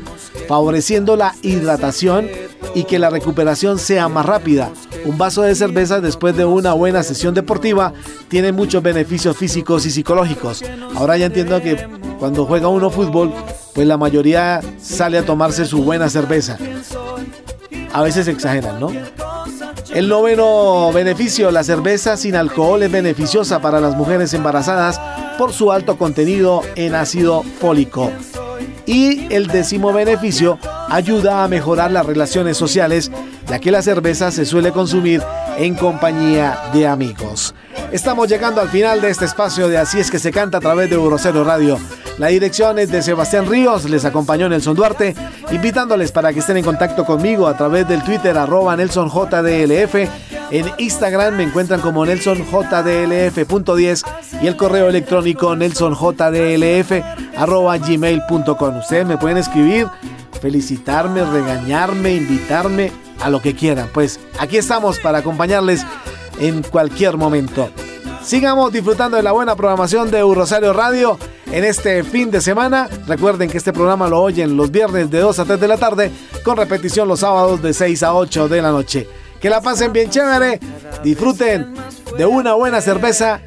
favoreciendo 0.47 1.16
la 1.16 1.36
hidratación 1.43 2.28
y 2.74 2.86
que 2.86 2.97
la 2.97 3.12
recuperación 3.12 3.78
sea 3.78 4.10
más 4.10 4.26
rápida. 4.26 4.72
Un 5.06 5.20
vaso 5.20 5.43
de 5.43 5.53
cerveza 5.53 6.01
después 6.01 6.36
de 6.36 6.45
una 6.45 6.74
buena 6.74 7.03
sesión 7.03 7.36
deportiva 7.36 7.93
tiene 8.28 8.51
muchos 8.51 8.82
beneficios 8.82 9.38
físicos 9.38 9.86
y 9.86 9.91
psicológicos. 9.91 10.64
Ahora 10.95 11.16
ya 11.16 11.28
entiendo 11.28 11.62
que 11.62 11.78
cuando 12.20 12.45
juega 12.45 12.68
uno 12.70 12.89
fútbol, 12.89 13.32
pues 13.74 13.86
la 13.86 13.97
mayoría 13.97 14.62
sale 14.82 15.20
a 15.20 15.26
tomarse 15.26 15.66
su 15.66 15.84
buena 15.84 16.10
cerveza. 16.10 16.58
A 17.93 18.01
veces 18.01 18.28
exageran, 18.28 18.80
¿no? 18.80 18.91
El 19.93 20.10
noveno 20.10 20.91
beneficio, 20.91 21.51
la 21.51 21.64
cerveza 21.64 22.18
sin 22.18 22.36
alcohol 22.36 22.82
es 22.82 22.91
beneficiosa 22.91 23.62
para 23.62 23.80
las 23.80 23.95
mujeres 23.95 24.34
embarazadas 24.34 24.99
por 25.38 25.53
su 25.53 25.72
alto 25.72 25.97
contenido 25.97 26.64
en 26.76 26.95
ácido 26.95 27.43
fólico. 27.62 28.12
Y 28.86 29.34
el 29.34 29.47
décimo 29.47 29.93
beneficio 29.93 30.58
ayuda 30.89 31.43
a 31.43 31.47
mejorar 31.47 31.91
las 31.91 32.06
relaciones 32.06 32.58
sociales, 32.58 33.12
ya 33.48 33.60
que 33.60 33.72
la 33.72 33.82
cerveza 33.82 34.32
se 34.32 34.46
suele 34.46 34.72
consumir 34.72 35.22
en 35.58 35.76
compañía 35.76 36.58
de 36.74 36.88
amigos. 36.88 37.54
Estamos 37.91 38.28
llegando 38.28 38.62
al 38.62 38.70
final 38.70 39.02
de 39.02 39.10
este 39.10 39.26
espacio 39.26 39.68
de 39.68 39.78
Así 39.78 40.00
es 40.00 40.10
que 40.10 40.18
se 40.20 40.32
canta 40.32 40.58
a 40.58 40.62
través 40.62 40.89
de 40.89 40.96
Eurocero 40.96 41.43
Radio. 41.43 41.78
La 42.18 42.28
dirección 42.28 42.80
es 42.80 42.89
de 42.91 43.02
Sebastián 43.02 43.46
Ríos, 43.46 43.89
les 43.89 44.06
acompañó 44.06 44.48
Nelson 44.48 44.76
Duarte, 44.76 45.14
invitándoles 45.52 46.14
para 46.14 46.32
que 46.34 46.39
estén 46.39 46.56
en 46.58 46.64
contacto 46.64 47.06
conmigo 47.06 47.48
a 47.48 47.58
través 47.58 47.88
del 47.88 48.04
Twitter 48.04 48.38
arroba 48.38 48.76
NelsonJDLF. 48.78 49.96
En 50.52 50.72
Instagram 50.78 51.36
me 51.36 51.43
encuentran 51.43 51.82
como 51.82 52.06
NelsonJDLF.10 52.06 54.06
y 54.41 54.48
el 54.48 54.56
correo 54.56 54.88
electrónico 54.88 55.54
NelsonJDLF 55.56 56.91
arroba 57.38 57.78
gmail.com. 57.78 58.78
Ustedes 58.78 59.06
me 59.06 59.18
pueden 59.18 59.38
escribir, 59.38 59.88
felicitarme, 60.41 61.26
regañarme, 61.26 62.14
invitarme 62.14 63.05
a 63.26 63.30
lo 63.32 63.41
que 63.41 63.55
quieran. 63.55 63.89
Pues 63.91 64.19
aquí 64.39 64.57
estamos 64.57 64.99
para 64.99 65.17
acompañarles 65.17 65.84
en 66.39 66.61
cualquier 66.61 67.17
momento. 67.17 67.69
Sigamos 68.23 68.71
disfrutando 68.71 69.17
de 69.17 69.23
la 69.23 69.32
buena 69.32 69.55
programación 69.55 70.11
de 70.11 70.21
Rosario 70.21 70.73
Radio 70.73 71.17
en 71.51 71.63
este 71.63 72.03
fin 72.03 72.30
de 72.30 72.39
semana. 72.39 72.88
Recuerden 73.07 73.49
que 73.49 73.57
este 73.57 73.73
programa 73.73 74.07
lo 74.07 74.21
oyen 74.21 74.55
los 74.55 74.69
viernes 74.69 75.09
de 75.09 75.19
2 75.19 75.39
a 75.39 75.45
3 75.45 75.59
de 75.59 75.67
la 75.67 75.78
tarde, 75.78 76.11
con 76.43 76.55
repetición 76.55 77.07
los 77.07 77.21
sábados 77.21 77.63
de 77.63 77.73
6 77.73 78.03
a 78.03 78.13
8 78.13 78.47
de 78.47 78.61
la 78.61 78.69
noche. 78.71 79.07
Que 79.41 79.49
la 79.49 79.59
pasen 79.59 79.91
bien 79.91 80.11
chévere, 80.11 80.59
disfruten 81.03 81.73
de 82.17 82.26
una 82.28 82.53
buena 82.53 82.80
cerveza 82.80 83.41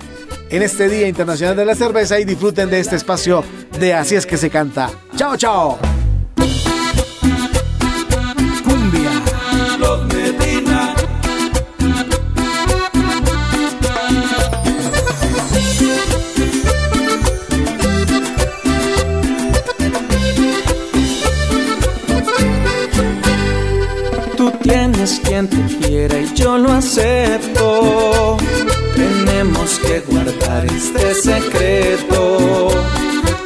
en 0.50 0.62
este 0.62 0.88
Día 0.88 1.06
Internacional 1.06 1.56
de 1.56 1.64
la 1.64 1.76
Cerveza 1.76 2.18
y 2.18 2.24
disfruten 2.24 2.68
de 2.68 2.80
este 2.80 2.96
espacio 2.96 3.44
de 3.78 3.94
Así 3.94 4.16
es 4.16 4.26
que 4.26 4.36
se 4.36 4.50
canta. 4.50 4.90
Chao, 5.16 5.36
chao. 5.36 5.78
Tienes 25.08 25.20
quien 25.20 25.48
te 25.48 25.56
quiera 25.78 26.18
y 26.18 26.34
yo 26.34 26.58
lo 26.58 26.72
acepto. 26.72 28.36
Tenemos 28.94 29.78
que 29.78 30.00
guardar 30.00 30.66
este 30.66 31.14
secreto. 31.14 32.68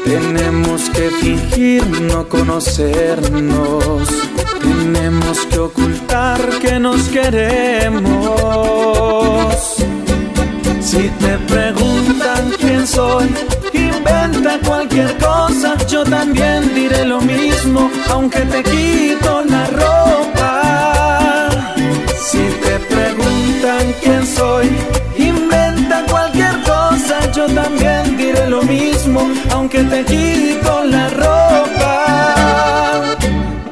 Tenemos 0.04 0.90
que 0.90 1.10
fingir 1.10 1.86
no 2.02 2.28
conocernos. 2.28 4.08
Tenemos 4.60 5.46
que 5.46 5.58
ocultar 5.58 6.40
que 6.60 6.78
nos 6.80 7.02
queremos. 7.08 8.04
Si 10.80 11.08
te 11.08 11.38
preguntan 11.48 12.52
quién 12.58 12.86
soy, 12.86 13.28
inventa 13.72 14.58
cualquier 14.64 15.16
cosa. 15.18 15.76
Yo 15.88 16.04
también 16.04 16.74
diré 16.74 17.04
lo 17.04 17.20
mismo, 17.20 17.90
aunque 18.10 18.40
te 18.40 18.62
quito 18.62 19.42
la 19.44 19.66
ropa. 19.66 20.91
Preguntan 23.62 23.94
quién 24.02 24.26
soy, 24.26 24.68
inventa 25.16 26.04
cualquier 26.10 26.60
cosa, 26.62 27.30
yo 27.30 27.46
también 27.46 28.16
diré 28.16 28.48
lo 28.48 28.60
mismo, 28.62 29.30
aunque 29.52 29.84
te 29.84 30.04
quito 30.04 30.84
la 30.84 31.08
ropa. 31.10 31.94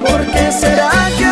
¿Por 0.00 0.24
qué 0.26 0.52
será 0.52 0.90
que 1.18 1.29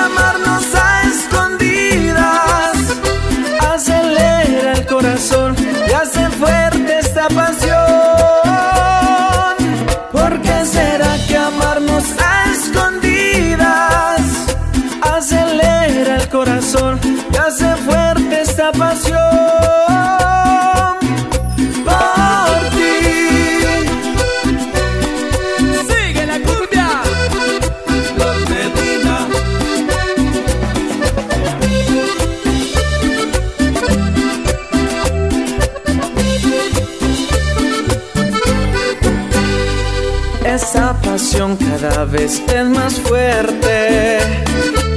cada 42.28 42.42
vez 42.42 42.42
es 42.54 42.64
más 42.66 42.94
fuerte 43.00 44.18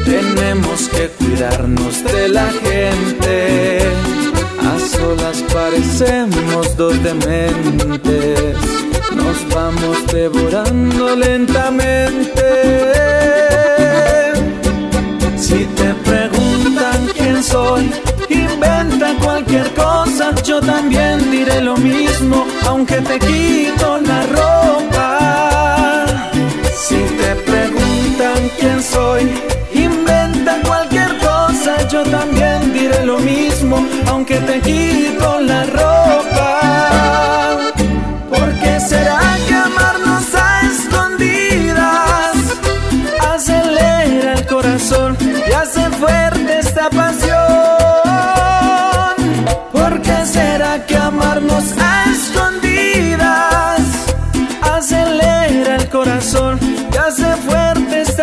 tenemos 0.06 0.90
que 0.90 1.08
cuidarnos 1.08 2.04
de 2.04 2.28
la 2.30 2.48
gente. 2.52 3.80
A 4.60 4.80
solas 4.80 5.44
parecemos 5.54 6.76
dos 6.76 7.02
dementes. 7.04 8.56
Nos 9.16 9.56
vamos 9.56 10.06
devorando 10.08 11.16
lentamente. 11.16 12.44
Si 15.38 15.66
te 15.66 15.94
preguntan 16.10 17.08
quién 17.14 17.44
soy, 17.44 17.92
inventa 18.30 19.14
cualquier 19.24 19.70
cosa. 19.74 20.34
Yo 20.44 20.60
también 20.60 21.32
diré 21.32 21.62
lo 21.62 21.78
mismo, 21.78 22.46
aunque 22.68 22.96
te 23.02 23.20
quito 23.20 24.00
la 24.00 24.26
ropa. 24.28 24.72
Si 26.92 27.02
te 27.20 27.32
preguntan 27.50 28.40
quién 28.60 28.84
soy, 28.84 29.24
cualquier 30.64 31.18
cosa, 31.20 31.88
yo 31.88 32.04
también 32.04 32.74
diré 32.74 33.06
lo 33.06 33.20
mismo, 33.20 33.86
aunque 34.08 34.38
te 34.40 34.60
quito 34.60 35.40
la 35.40 35.64
ropa. 35.66 36.52
¿Por 38.30 38.50
qué 38.60 38.80
será 38.80 39.38
que 39.48 39.54
amarnos 39.54 40.36
a 40.36 40.62
escondidas 40.72 42.36
acelera 43.34 44.34
el 44.34 44.46
corazón 44.46 45.18
y 45.50 45.52
hace 45.54 45.90
fuerte 46.02 46.60
esta 46.60 46.90
pasión? 46.90 47.38
¿Por 49.72 50.02
qué 50.02 50.26
será 50.26 50.86
que 50.86 50.98
amarnos 50.98 51.66
a 51.78 52.06
escondidas 52.12 53.82
acelera 54.62 55.76
el 55.76 55.90
corazón 55.90 56.81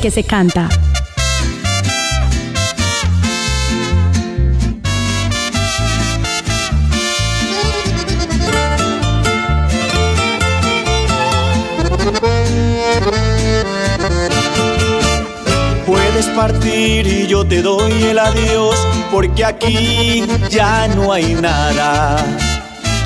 Que 0.00 0.10
se 0.10 0.22
canta. 0.22 0.68
Puedes 15.86 16.26
partir 16.36 17.06
y 17.06 17.26
yo 17.26 17.44
te 17.44 17.62
doy 17.62 17.92
el 18.04 18.18
adiós, 18.18 18.76
porque 19.10 19.44
aquí 19.44 20.24
ya 20.50 20.86
no 20.88 21.12
hay 21.12 21.34
nada. 21.34 22.24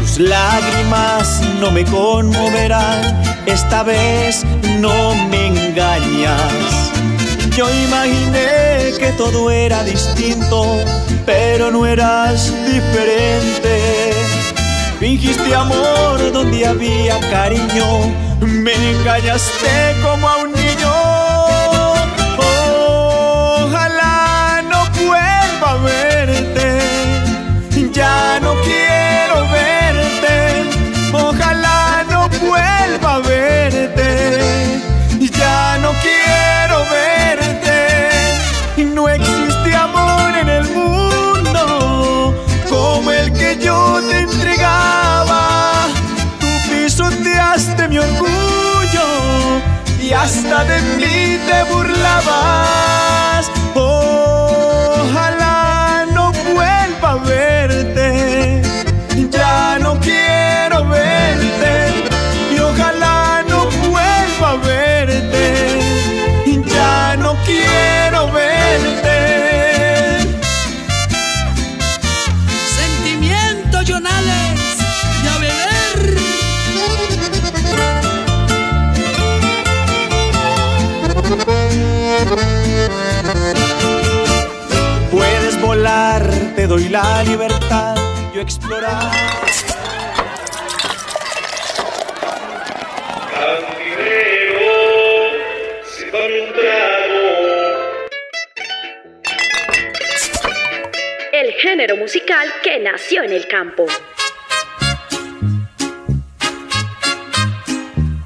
Tus 0.01 0.19
lágrimas 0.19 1.41
no 1.61 1.71
me 1.71 1.85
conmoverán, 1.85 3.23
esta 3.47 3.85
vez 3.85 4.45
no 4.81 5.15
me 5.31 5.47
engañas. 5.47 6.80
Yo 7.57 7.69
imaginé 7.69 8.93
que 8.99 9.13
todo 9.17 9.51
era 9.51 9.83
distinto, 9.85 10.65
pero 11.27 11.71
no 11.71 11.85
eras 11.85 12.53
diferente. 12.67 14.13
Fingiste 14.99 15.55
amor 15.55 16.33
donde 16.33 16.67
había 16.67 17.19
cariño, 17.31 18.15
me 18.41 18.73
engañaste 18.91 19.97
como 20.03 20.29
a 20.29 20.37
un 20.39 20.53
niño. 20.53 20.93
Ojalá 23.59 24.63
no 24.71 24.87
vuelva 25.05 25.71
a 25.71 25.77
verte, 25.83 26.79
ya 27.93 28.39
no 28.41 28.55
quiero 28.63 28.80
hasta 50.23 50.65
de 50.65 50.83
mí 50.99 51.39
te 51.47 51.63
burlabas. 51.73 53.51
Yo 88.41 88.43
explorar. 88.43 89.13
El 101.33 101.53
género 101.53 101.97
musical 101.97 102.49
que 102.63 102.79
nació 102.81 103.23
en 103.23 103.33
el 103.33 103.47
campo. 103.49 103.87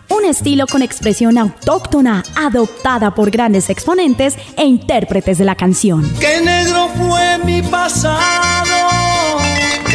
Un 0.08 0.24
estilo 0.24 0.66
con 0.66 0.82
expresión 0.82 1.38
autóctona, 1.38 2.22
adoptada 2.34 3.14
por 3.14 3.30
grandes 3.30 3.68
exponentes 3.68 4.36
e 4.56 4.64
intérpretes 4.64 5.38
de 5.38 5.44
la 5.44 5.54
canción. 5.54 6.02
Qué 6.18 6.40
negro 6.40 6.88
fue 6.96 7.38
mi 7.44 7.62
pasado. 7.62 8.53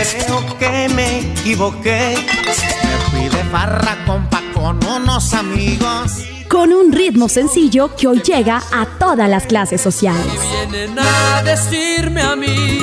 Creo 0.01 0.57
que 0.57 0.87
me 0.95 1.19
equivoqué. 1.19 2.15
Me 2.15 2.97
fui 3.11 3.27
de 3.27 3.43
farra, 3.51 3.97
compa, 4.05 4.41
con 4.53 4.79
unos 4.85 5.33
amigos. 5.33 6.23
Con 6.47 6.71
un 6.71 6.93
ritmo 6.93 7.27
sencillo 7.27 7.93
que 7.97 8.07
hoy 8.07 8.21
llega 8.21 8.63
a 8.71 8.85
todas 8.97 9.29
las 9.29 9.45
clases 9.45 9.81
sociales. 9.81 10.25
Vienen 10.69 10.97
a 10.97 11.43
decirme 11.43 12.21
a 12.21 12.35
mí 12.37 12.79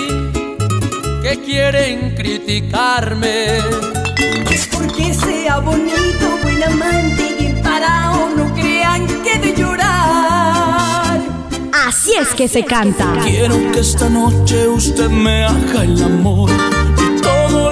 que 1.23 1.41
quieren 1.43 2.15
criticarme. 2.15 3.61
Es 4.51 4.67
porque 4.67 5.15
sea 5.15 5.59
bonito, 5.61 6.39
buen 6.43 6.63
amante 6.63 7.35
y 7.39 7.63
parado, 7.63 8.29
no 8.37 8.55
crean 8.55 9.07
que 9.23 9.39
de 9.39 9.55
llorar. 9.55 11.19
Así 11.87 12.13
es 12.15 12.29
que 12.35 12.47
se 12.47 12.63
canta. 12.63 13.11
Quiero 13.25 13.57
que 13.73 13.81
esta 13.81 14.11
noche 14.11 14.69
usted 14.69 15.09
me 15.09 15.45
haga 15.45 15.83
el 15.83 16.03
amor 16.03 16.51
y 16.51 16.86